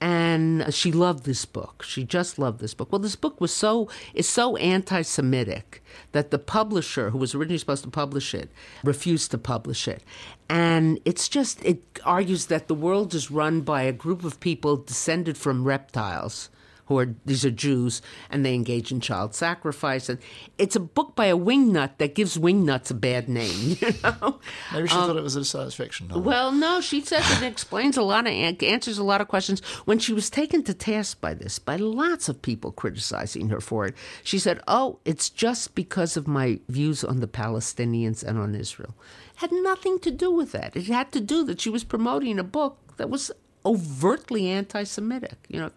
And 0.00 0.72
she 0.72 0.92
loved 0.92 1.24
this 1.24 1.44
book. 1.44 1.82
She 1.82 2.04
just 2.04 2.38
loved 2.38 2.60
this 2.60 2.72
book. 2.72 2.92
Well, 2.92 3.00
this 3.00 3.16
book 3.16 3.40
was 3.40 3.52
so 3.52 3.88
is 4.14 4.28
so 4.28 4.56
anti-Semitic 4.56 5.82
that 6.12 6.30
the 6.30 6.38
publisher, 6.38 7.10
who 7.10 7.18
was 7.18 7.34
originally 7.34 7.58
supposed 7.58 7.82
to 7.82 7.90
publish 7.90 8.32
it, 8.32 8.50
refused 8.84 9.32
to 9.32 9.38
publish 9.38 9.88
it. 9.88 10.04
And 10.48 11.00
it's 11.04 11.28
just 11.28 11.64
it 11.64 11.82
argues 12.04 12.46
that 12.46 12.68
the 12.68 12.74
world 12.74 13.12
is 13.12 13.30
run 13.30 13.62
by 13.62 13.82
a 13.82 13.92
group 13.92 14.22
of 14.24 14.38
people 14.38 14.76
descended 14.76 15.36
from 15.36 15.64
reptiles 15.64 16.48
who 16.88 16.98
are 16.98 17.14
these 17.24 17.44
are 17.44 17.50
Jews 17.50 18.02
and 18.30 18.44
they 18.44 18.54
engage 18.54 18.90
in 18.90 19.00
child 19.00 19.34
sacrifice. 19.34 20.08
And 20.08 20.18
it's 20.56 20.74
a 20.74 20.80
book 20.80 21.14
by 21.14 21.26
a 21.26 21.36
wingnut 21.36 21.98
that 21.98 22.14
gives 22.14 22.36
wingnuts 22.36 22.90
a 22.90 22.94
bad 22.94 23.28
name. 23.28 23.76
You 23.88 23.94
know, 24.02 24.40
maybe 24.72 24.88
she 24.88 24.94
um, 24.94 25.06
thought 25.06 25.16
it 25.16 25.22
was 25.22 25.36
a 25.36 25.44
science 25.44 25.74
fiction 25.74 26.08
novel. 26.08 26.22
Well, 26.22 26.52
no, 26.52 26.80
she 26.80 27.00
says 27.00 27.24
it 27.40 27.44
explains 27.46 27.96
a 27.96 28.02
lot 28.02 28.26
of 28.26 28.32
answers 28.32 28.98
a 28.98 29.04
lot 29.04 29.20
of 29.20 29.28
questions. 29.28 29.60
When 29.84 29.98
she 29.98 30.12
was 30.12 30.30
taken 30.30 30.62
to 30.64 30.74
task 30.74 31.20
by 31.20 31.34
this, 31.34 31.58
by 31.58 31.76
lots 31.76 32.28
of 32.28 32.42
people 32.42 32.72
criticizing 32.72 33.48
her 33.48 33.60
for 33.60 33.86
it, 33.86 33.94
she 34.22 34.38
said, 34.38 34.60
"Oh, 34.66 34.98
it's 35.04 35.30
just 35.30 35.74
because 35.74 36.16
of 36.16 36.26
my 36.26 36.60
views 36.68 37.04
on 37.04 37.20
the 37.20 37.28
Palestinians 37.28 38.22
and 38.22 38.38
on 38.38 38.54
Israel." 38.54 38.94
Had 39.36 39.52
nothing 39.52 39.98
to 40.00 40.10
do 40.10 40.30
with 40.30 40.52
that. 40.52 40.76
It 40.76 40.86
had 40.86 41.12
to 41.12 41.20
do 41.20 41.44
that 41.44 41.60
she 41.60 41.70
was 41.70 41.84
promoting 41.84 42.38
a 42.38 42.44
book 42.44 42.78
that 42.96 43.10
was 43.10 43.30
overtly 43.64 44.48
anti-Semitic. 44.48 45.38
You 45.48 45.60
know, 45.60 45.70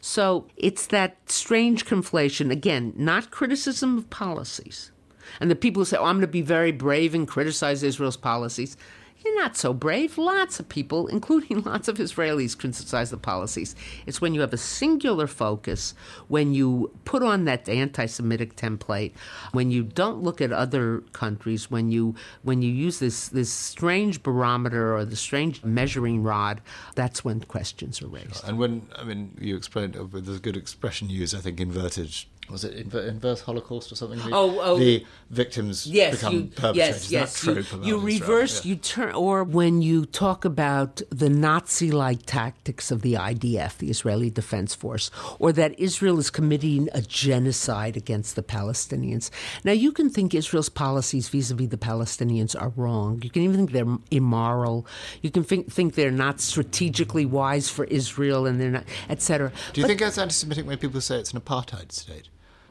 so 0.00 0.46
it's 0.56 0.86
that 0.88 1.16
strange 1.30 1.86
conflation. 1.86 2.50
Again, 2.50 2.92
not 2.96 3.30
criticism 3.30 3.98
of 3.98 4.10
policies, 4.10 4.92
and 5.40 5.50
the 5.50 5.56
people 5.56 5.80
who 5.80 5.84
say, 5.84 5.96
"Oh, 5.96 6.04
I'm 6.04 6.16
going 6.16 6.22
to 6.22 6.26
be 6.26 6.42
very 6.42 6.72
brave 6.72 7.14
and 7.14 7.26
criticize 7.26 7.82
Israel's 7.82 8.16
policies." 8.16 8.76
You're 9.24 9.36
not 9.36 9.56
so 9.56 9.74
brave. 9.74 10.16
Lots 10.16 10.60
of 10.60 10.68
people, 10.68 11.06
including 11.08 11.62
lots 11.64 11.88
of 11.88 11.98
Israelis, 11.98 12.56
criticize 12.58 13.10
the 13.10 13.16
policies. 13.16 13.74
It's 14.06 14.20
when 14.20 14.34
you 14.34 14.40
have 14.40 14.52
a 14.52 14.58
singular 14.58 15.26
focus, 15.26 15.94
when 16.28 16.54
you 16.54 16.90
put 17.04 17.22
on 17.22 17.44
that 17.44 17.68
anti-Semitic 17.68 18.56
template, 18.56 19.12
when 19.52 19.70
you 19.70 19.82
don't 19.82 20.22
look 20.22 20.40
at 20.40 20.52
other 20.52 21.00
countries, 21.12 21.70
when 21.70 21.90
you 21.90 22.14
when 22.42 22.62
you 22.62 22.70
use 22.72 22.98
this 22.98 23.28
this 23.28 23.52
strange 23.52 24.22
barometer 24.22 24.96
or 24.96 25.04
the 25.04 25.16
strange 25.16 25.62
measuring 25.64 26.22
rod, 26.22 26.60
that's 26.94 27.24
when 27.24 27.40
questions 27.40 28.00
are 28.02 28.08
raised. 28.08 28.46
And 28.46 28.58
when 28.58 28.88
I 28.96 29.04
mean, 29.04 29.36
you 29.40 29.56
explained 29.56 29.94
there's 29.94 30.36
a 30.36 30.40
good 30.40 30.56
expression 30.56 31.10
you 31.10 31.20
used, 31.20 31.34
I 31.34 31.40
think, 31.40 31.60
inverted 31.60 32.14
was 32.50 32.64
it 32.64 32.88
inver- 32.88 33.08
inverse 33.08 33.42
Holocaust 33.42 33.92
or 33.92 33.96
something? 33.96 34.18
The, 34.18 34.34
oh, 34.34 34.58
oh, 34.60 34.78
the 34.78 35.04
victims 35.30 35.86
yes, 35.86 36.16
become 36.16 36.34
you, 36.34 36.42
perpetrators. 36.44 37.10
Yes, 37.10 37.44
yes. 37.44 37.72
You, 37.72 37.82
you 37.82 37.98
reverse, 37.98 38.64
yeah. 38.64 38.70
you 38.70 38.76
turn, 38.76 39.14
or 39.14 39.44
when 39.44 39.82
you 39.82 40.06
talk 40.06 40.44
about 40.44 41.02
the 41.10 41.28
Nazi-like 41.28 42.26
tactics 42.26 42.90
of 42.90 43.02
the 43.02 43.14
IDF, 43.14 43.78
the 43.78 43.90
Israeli 43.90 44.30
Defense 44.30 44.74
Force, 44.74 45.10
or 45.38 45.52
that 45.52 45.78
Israel 45.78 46.18
is 46.18 46.30
committing 46.30 46.88
a 46.92 47.02
genocide 47.02 47.96
against 47.96 48.36
the 48.36 48.42
Palestinians. 48.42 49.30
Now, 49.64 49.72
you 49.72 49.92
can 49.92 50.10
think 50.10 50.34
Israel's 50.34 50.68
policies 50.68 51.28
vis-a-vis 51.28 51.68
the 51.68 51.76
Palestinians 51.76 52.60
are 52.60 52.72
wrong. 52.76 53.20
You 53.22 53.30
can 53.30 53.42
even 53.42 53.56
think 53.56 53.72
they're 53.72 53.98
immoral. 54.10 54.86
You 55.22 55.30
can 55.30 55.44
think, 55.44 55.72
think 55.72 55.94
they're 55.94 56.10
not 56.10 56.40
strategically 56.40 57.26
wise 57.26 57.70
for 57.70 57.84
Israel, 57.84 58.46
and 58.46 58.60
they're 58.60 58.70
not, 58.70 58.84
etc. 59.08 59.52
Do 59.72 59.80
you 59.80 59.84
but, 59.84 59.88
think 59.88 60.00
that's 60.00 60.18
anti-Semitic 60.18 60.66
when 60.66 60.78
people 60.78 61.00
say 61.00 61.18
it's 61.18 61.32
an 61.32 61.40
apartheid 61.40 61.92
state? 61.92 62.28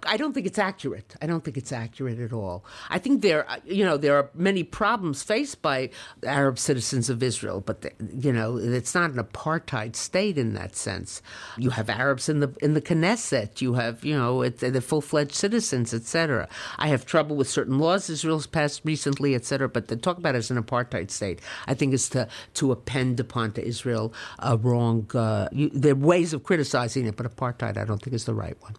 I 0.08 0.18
don't 0.18 0.34
think 0.34 0.46
it's 0.46 0.60
accurate. 0.60 1.16
I 1.22 1.28
don't 1.28 1.44
think 1.44 1.58
it's 1.58 1.72
accurate 1.72 2.20
at 2.20 2.34
all. 2.34 2.64
I 2.90 3.00
think 3.00 3.22
there, 3.22 3.46
you 3.66 3.86
know, 3.86 3.98
there 3.98 4.16
are 4.16 4.30
many 4.34 4.64
problems 4.64 5.24
faced 5.24 5.62
by 5.62 5.90
Arab 6.26 6.60
citizens 6.60 7.10
of 7.10 7.24
Israel, 7.24 7.62
but 7.62 7.82
the, 7.82 7.92
you 8.14 8.32
know, 8.34 8.58
it's 8.58 8.96
not 8.96 9.12
an 9.12 9.18
apartheid 9.18 9.96
state 9.96 10.38
in 10.38 10.54
that 10.54 10.76
sense. 10.76 11.22
You 11.58 11.72
have 11.72 11.90
Arabs 11.90 12.30
in 12.30 12.40
the 12.40 12.54
in 12.62 12.74
the 12.74 12.82
Knesset. 12.82 13.62
You 13.62 13.74
have, 13.76 14.04
you 14.04 14.18
know, 14.18 14.48
the 14.48 14.82
full 14.82 15.02
fledged 15.02 15.36
citizens, 15.36 15.94
etc. 15.94 16.48
I 16.78 16.88
have 16.88 17.06
trouble 17.06 17.36
with 17.36 17.50
certain 17.50 17.80
laws 17.80 18.10
Israel's 18.10 18.48
passed 18.48 18.82
recently, 18.84 19.36
etc. 19.36 19.70
But 19.70 19.88
to 19.90 19.96
talk 19.96 20.18
about 20.18 20.36
it 20.36 20.40
as 20.40 20.52
an 20.52 20.62
apartheid 20.62 21.12
state, 21.12 21.40
I 21.68 21.74
think 21.74 21.94
is 21.94 22.10
to 22.10 22.28
to 22.56 22.72
append 22.72 23.20
upon 23.20 23.52
to 23.54 23.66
Israel 23.66 24.14
a 24.40 24.58
wrong. 24.58 25.10
Uh, 25.14 25.48
you, 25.52 25.70
there 25.70 25.94
are 25.94 25.96
ways 25.96 26.34
of 26.34 26.44
criticizing 26.44 27.06
it, 27.06 27.16
but 27.16 27.26
apartheid, 27.26 27.78
I 27.78 27.86
don't 27.86 28.02
think 28.02 28.14
is 28.14 28.26
the 28.26 28.34
right 28.34 28.60
one. 28.62 28.76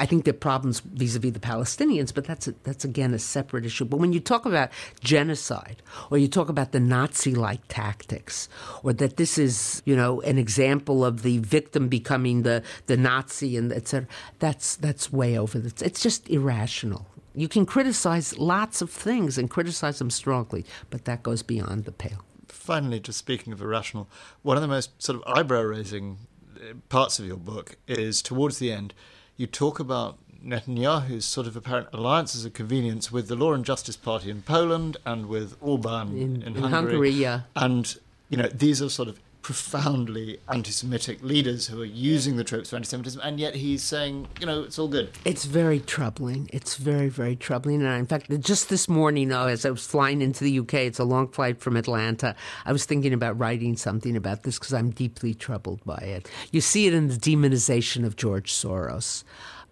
I 0.00 0.06
think 0.06 0.24
there 0.24 0.32
are 0.32 0.38
problems 0.38 0.80
vis-a-vis 0.80 1.32
the 1.32 1.40
Palestinians, 1.40 2.14
but 2.14 2.24
that's 2.24 2.48
a, 2.48 2.54
that's 2.64 2.86
again 2.86 3.12
a 3.12 3.18
separate 3.18 3.66
issue. 3.66 3.84
But 3.84 3.98
when 3.98 4.14
you 4.14 4.20
talk 4.20 4.46
about 4.46 4.70
genocide, 5.00 5.82
or 6.10 6.16
you 6.16 6.26
talk 6.26 6.48
about 6.48 6.72
the 6.72 6.80
Nazi-like 6.80 7.60
tactics, 7.68 8.48
or 8.82 8.94
that 8.94 9.18
this 9.18 9.36
is 9.36 9.82
you 9.84 9.94
know 9.94 10.22
an 10.22 10.38
example 10.38 11.04
of 11.04 11.20
the 11.20 11.36
victim 11.38 11.88
becoming 11.88 12.44
the 12.44 12.62
the 12.86 12.96
Nazi 12.96 13.58
and 13.58 13.74
etc., 13.74 14.08
that's 14.38 14.74
that's 14.76 15.12
way 15.12 15.38
over. 15.38 15.58
The, 15.58 15.84
it's 15.84 16.02
just 16.02 16.30
irrational. 16.30 17.06
You 17.34 17.46
can 17.46 17.66
criticize 17.66 18.38
lots 18.38 18.80
of 18.80 18.90
things 18.90 19.36
and 19.36 19.50
criticize 19.50 19.98
them 19.98 20.08
strongly, 20.08 20.64
but 20.88 21.04
that 21.04 21.22
goes 21.22 21.42
beyond 21.42 21.84
the 21.84 21.92
pale. 21.92 22.24
Finally, 22.48 23.00
just 23.00 23.18
speaking 23.18 23.52
of 23.52 23.60
irrational, 23.60 24.08
one 24.40 24.56
of 24.56 24.62
the 24.62 24.68
most 24.68 25.02
sort 25.02 25.16
of 25.20 25.36
eyebrow 25.36 25.60
raising 25.60 26.16
uh, 26.56 26.72
parts 26.88 27.18
of 27.18 27.26
your 27.26 27.36
book 27.36 27.76
is 27.86 28.22
towards 28.22 28.58
the 28.58 28.72
end 28.72 28.94
you 29.40 29.46
talk 29.46 29.80
about 29.80 30.18
Netanyahu's 30.44 31.24
sort 31.24 31.46
of 31.46 31.56
apparent 31.56 31.88
alliances 31.94 32.44
of 32.44 32.52
convenience 32.52 33.10
with 33.10 33.28
the 33.28 33.34
Law 33.34 33.54
and 33.54 33.64
Justice 33.64 33.96
Party 33.96 34.30
in 34.30 34.42
Poland 34.42 34.98
and 35.06 35.28
with 35.28 35.56
Orban 35.62 36.08
in, 36.08 36.42
in, 36.42 36.42
in 36.42 36.54
Hungary. 36.56 36.70
Hungary. 36.70 37.10
Yeah, 37.10 37.40
and 37.56 37.96
you 38.28 38.36
know 38.36 38.48
these 38.48 38.82
are 38.82 38.90
sort 38.90 39.08
of 39.08 39.18
profoundly 39.42 40.38
anti-Semitic 40.48 41.22
leaders 41.22 41.66
who 41.66 41.80
are 41.80 41.86
using 41.86 42.36
the 42.36 42.44
tropes 42.44 42.72
of 42.72 42.76
anti-Semitism, 42.76 43.20
and 43.22 43.40
yet 43.40 43.54
he's 43.54 43.82
saying, 43.82 44.28
you 44.40 44.46
know, 44.46 44.62
it's 44.62 44.78
all 44.78 44.88
good. 44.88 45.10
It's 45.24 45.44
very 45.44 45.80
troubling. 45.80 46.50
It's 46.52 46.76
very, 46.76 47.08
very 47.08 47.36
troubling. 47.36 47.82
And 47.82 47.98
in 47.98 48.06
fact, 48.06 48.30
just 48.40 48.68
this 48.68 48.88
morning, 48.88 49.32
as 49.32 49.64
I 49.64 49.70
was 49.70 49.86
flying 49.86 50.22
into 50.22 50.44
the 50.44 50.58
UK, 50.60 50.74
it's 50.74 50.98
a 50.98 51.04
long 51.04 51.28
flight 51.28 51.60
from 51.60 51.76
Atlanta. 51.76 52.34
I 52.64 52.72
was 52.72 52.84
thinking 52.84 53.12
about 53.12 53.38
writing 53.38 53.76
something 53.76 54.16
about 54.16 54.42
this 54.42 54.58
because 54.58 54.74
I'm 54.74 54.90
deeply 54.90 55.34
troubled 55.34 55.84
by 55.84 55.98
it. 55.98 56.30
You 56.52 56.60
see 56.60 56.86
it 56.86 56.94
in 56.94 57.08
the 57.08 57.14
demonization 57.14 58.04
of 58.04 58.16
George 58.16 58.52
Soros. 58.52 59.24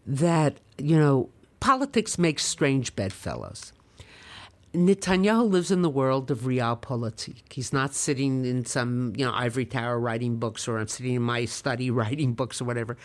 That 0.06 0.58
you 0.78 0.96
know, 0.96 1.28
politics 1.60 2.18
makes 2.18 2.44
strange 2.44 2.94
bedfellows 2.94 3.72
Netanyahu 4.74 5.50
lives 5.50 5.70
in 5.70 5.82
the 5.82 5.88
world 5.88 6.30
of 6.30 6.40
realpolitik. 6.40 7.52
He's 7.52 7.72
not 7.72 7.94
sitting 7.94 8.44
in 8.44 8.66
some, 8.66 9.14
you 9.16 9.24
know, 9.24 9.32
ivory 9.32 9.64
tower 9.64 9.98
writing 9.98 10.36
books 10.36 10.68
or 10.68 10.78
I'm 10.78 10.88
sitting 10.88 11.14
in 11.14 11.22
my 11.22 11.46
study 11.46 11.90
writing 11.98 12.34
books 12.34 12.60
or 12.60 12.64
whatever. 12.64 12.96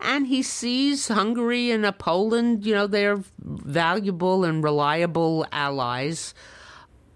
And 0.00 0.28
he 0.28 0.42
sees 0.42 1.08
Hungary 1.08 1.70
and 1.70 1.84
uh, 1.84 1.92
Poland, 1.92 2.64
you 2.64 2.74
know, 2.74 2.86
they're 2.86 3.22
valuable 3.40 4.44
and 4.44 4.62
reliable 4.62 5.44
allies. 5.50 6.34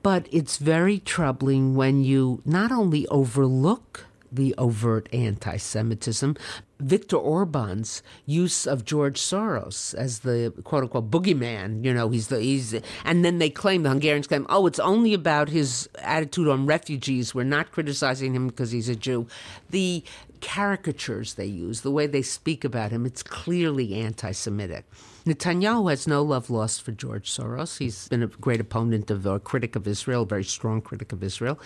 But 0.02 0.26
it's 0.32 0.56
very 0.56 0.98
troubling 0.98 1.76
when 1.76 2.02
you 2.02 2.42
not 2.44 2.72
only 2.72 3.06
overlook 3.06 4.06
the 4.32 4.54
overt 4.58 5.08
anti 5.12 5.58
Semitism, 5.58 6.36
Viktor 6.82 7.16
Orban's 7.16 8.02
use 8.26 8.66
of 8.66 8.84
George 8.84 9.20
Soros 9.20 9.94
as 9.94 10.20
the 10.20 10.52
quote 10.64 10.82
unquote 10.84 11.10
boogeyman. 11.10 11.84
You 11.84 11.94
know, 11.94 12.10
he's 12.10 12.28
the 12.28 12.40
he's 12.40 12.74
and 13.04 13.24
then 13.24 13.38
they 13.38 13.50
claim 13.50 13.82
the 13.82 13.88
Hungarians 13.88 14.26
claim, 14.26 14.46
oh, 14.48 14.66
it's 14.66 14.78
only 14.78 15.14
about 15.14 15.48
his 15.48 15.88
attitude 15.98 16.48
on 16.48 16.66
refugees. 16.66 17.34
We're 17.34 17.44
not 17.44 17.72
criticizing 17.72 18.34
him 18.34 18.48
because 18.48 18.72
he's 18.72 18.88
a 18.88 18.96
Jew. 18.96 19.26
The 19.70 20.04
caricatures 20.40 21.34
they 21.34 21.46
use, 21.46 21.82
the 21.82 21.90
way 21.90 22.06
they 22.06 22.22
speak 22.22 22.64
about 22.64 22.90
him, 22.90 23.06
it's 23.06 23.22
clearly 23.22 23.94
anti-Semitic. 23.94 24.84
Netanyahu 25.24 25.88
has 25.88 26.08
no 26.08 26.20
love 26.22 26.50
lost 26.50 26.82
for 26.82 26.90
George 26.90 27.30
Soros. 27.30 27.78
He's 27.78 28.08
been 28.08 28.24
a 28.24 28.26
great 28.26 28.60
opponent 28.60 29.08
of 29.10 29.24
or 29.24 29.38
critic 29.38 29.76
of 29.76 29.86
Israel, 29.86 30.22
a 30.22 30.26
very 30.26 30.42
strong 30.42 30.80
critic 30.80 31.12
of 31.12 31.22
Israel. 31.22 31.60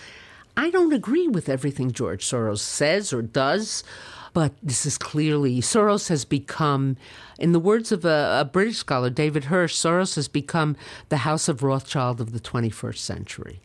I 0.57 0.71
don't 0.71 0.91
agree 0.91 1.27
with 1.27 1.49
everything 1.49 1.91
George 1.91 2.25
Soros 2.25 2.59
says 2.59 3.13
or 3.13 3.21
does. 3.21 3.83
But 4.33 4.53
this 4.61 4.85
is 4.85 4.97
clearly, 4.97 5.61
Soros 5.61 6.09
has 6.09 6.25
become, 6.25 6.97
in 7.39 7.53
the 7.53 7.59
words 7.59 7.91
of 7.91 8.05
a, 8.05 8.39
a 8.41 8.45
British 8.45 8.77
scholar, 8.77 9.09
David 9.09 9.45
Hirsh, 9.45 9.73
Soros 9.73 10.15
has 10.15 10.27
become 10.27 10.75
the 11.09 11.17
House 11.17 11.47
of 11.47 11.63
Rothschild 11.63 12.21
of 12.21 12.33
the 12.33 12.39
21st 12.39 12.97
century. 12.97 13.61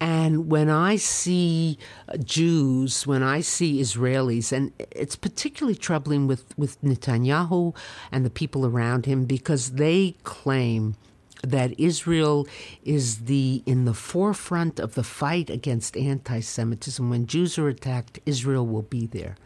And 0.00 0.50
when 0.50 0.68
I 0.68 0.96
see 0.96 1.78
Jews, 2.24 3.06
when 3.06 3.22
I 3.22 3.40
see 3.40 3.80
Israelis, 3.80 4.52
and 4.52 4.72
it's 4.90 5.16
particularly 5.16 5.76
troubling 5.76 6.26
with, 6.26 6.58
with 6.58 6.82
Netanyahu 6.82 7.74
and 8.10 8.26
the 8.26 8.30
people 8.30 8.66
around 8.66 9.06
him 9.06 9.24
because 9.24 9.72
they 9.72 10.16
claim 10.24 10.96
that 11.42 11.78
Israel 11.78 12.46
is 12.84 13.24
the 13.24 13.62
in 13.66 13.84
the 13.84 13.94
forefront 13.94 14.78
of 14.78 14.94
the 14.94 15.02
fight 15.02 15.50
against 15.50 15.96
anti-Semitism. 15.96 17.10
When 17.10 17.26
Jews 17.26 17.58
are 17.58 17.68
attacked, 17.68 18.20
Israel 18.24 18.66
will 18.66 18.82
be 18.82 19.06
there. 19.06 19.36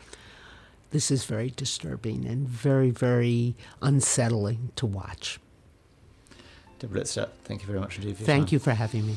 This 0.90 1.10
is 1.10 1.24
very 1.24 1.50
disturbing 1.50 2.24
and 2.26 2.48
very, 2.48 2.90
very 2.90 3.56
unsettling 3.82 4.70
to 4.76 4.86
watch. 4.86 5.40
Deborah 6.78 7.00
Lipstadt, 7.00 7.30
thank 7.44 7.62
you 7.62 7.66
very 7.66 7.80
much 7.80 7.96
indeed 7.96 8.16
for 8.16 8.24
Thank 8.24 8.48
time. 8.48 8.52
you 8.52 8.58
for 8.58 8.72
having 8.72 9.06
me. 9.06 9.16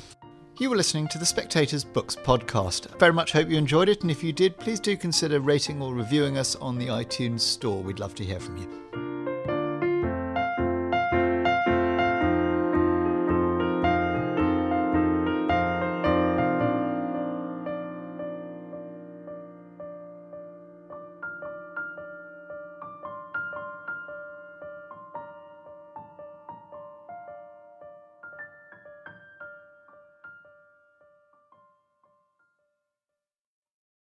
You 0.59 0.69
were 0.69 0.75
listening 0.75 1.07
to 1.09 1.17
the 1.17 1.25
Spectator's 1.25 1.85
Books 1.85 2.15
podcast. 2.15 2.97
Very 2.99 3.13
much 3.13 3.31
hope 3.31 3.49
you 3.49 3.57
enjoyed 3.57 3.87
it, 3.87 4.01
and 4.01 4.11
if 4.11 4.23
you 4.23 4.33
did, 4.33 4.57
please 4.57 4.79
do 4.79 4.97
consider 4.97 5.39
rating 5.39 5.81
or 5.81 5.93
reviewing 5.93 6.37
us 6.37 6.55
on 6.57 6.77
the 6.77 6.87
iTunes 6.87 7.41
store. 7.41 7.81
We'd 7.81 7.99
love 7.99 8.15
to 8.15 8.25
hear 8.25 8.39
from 8.39 8.57
you. 8.57 9.18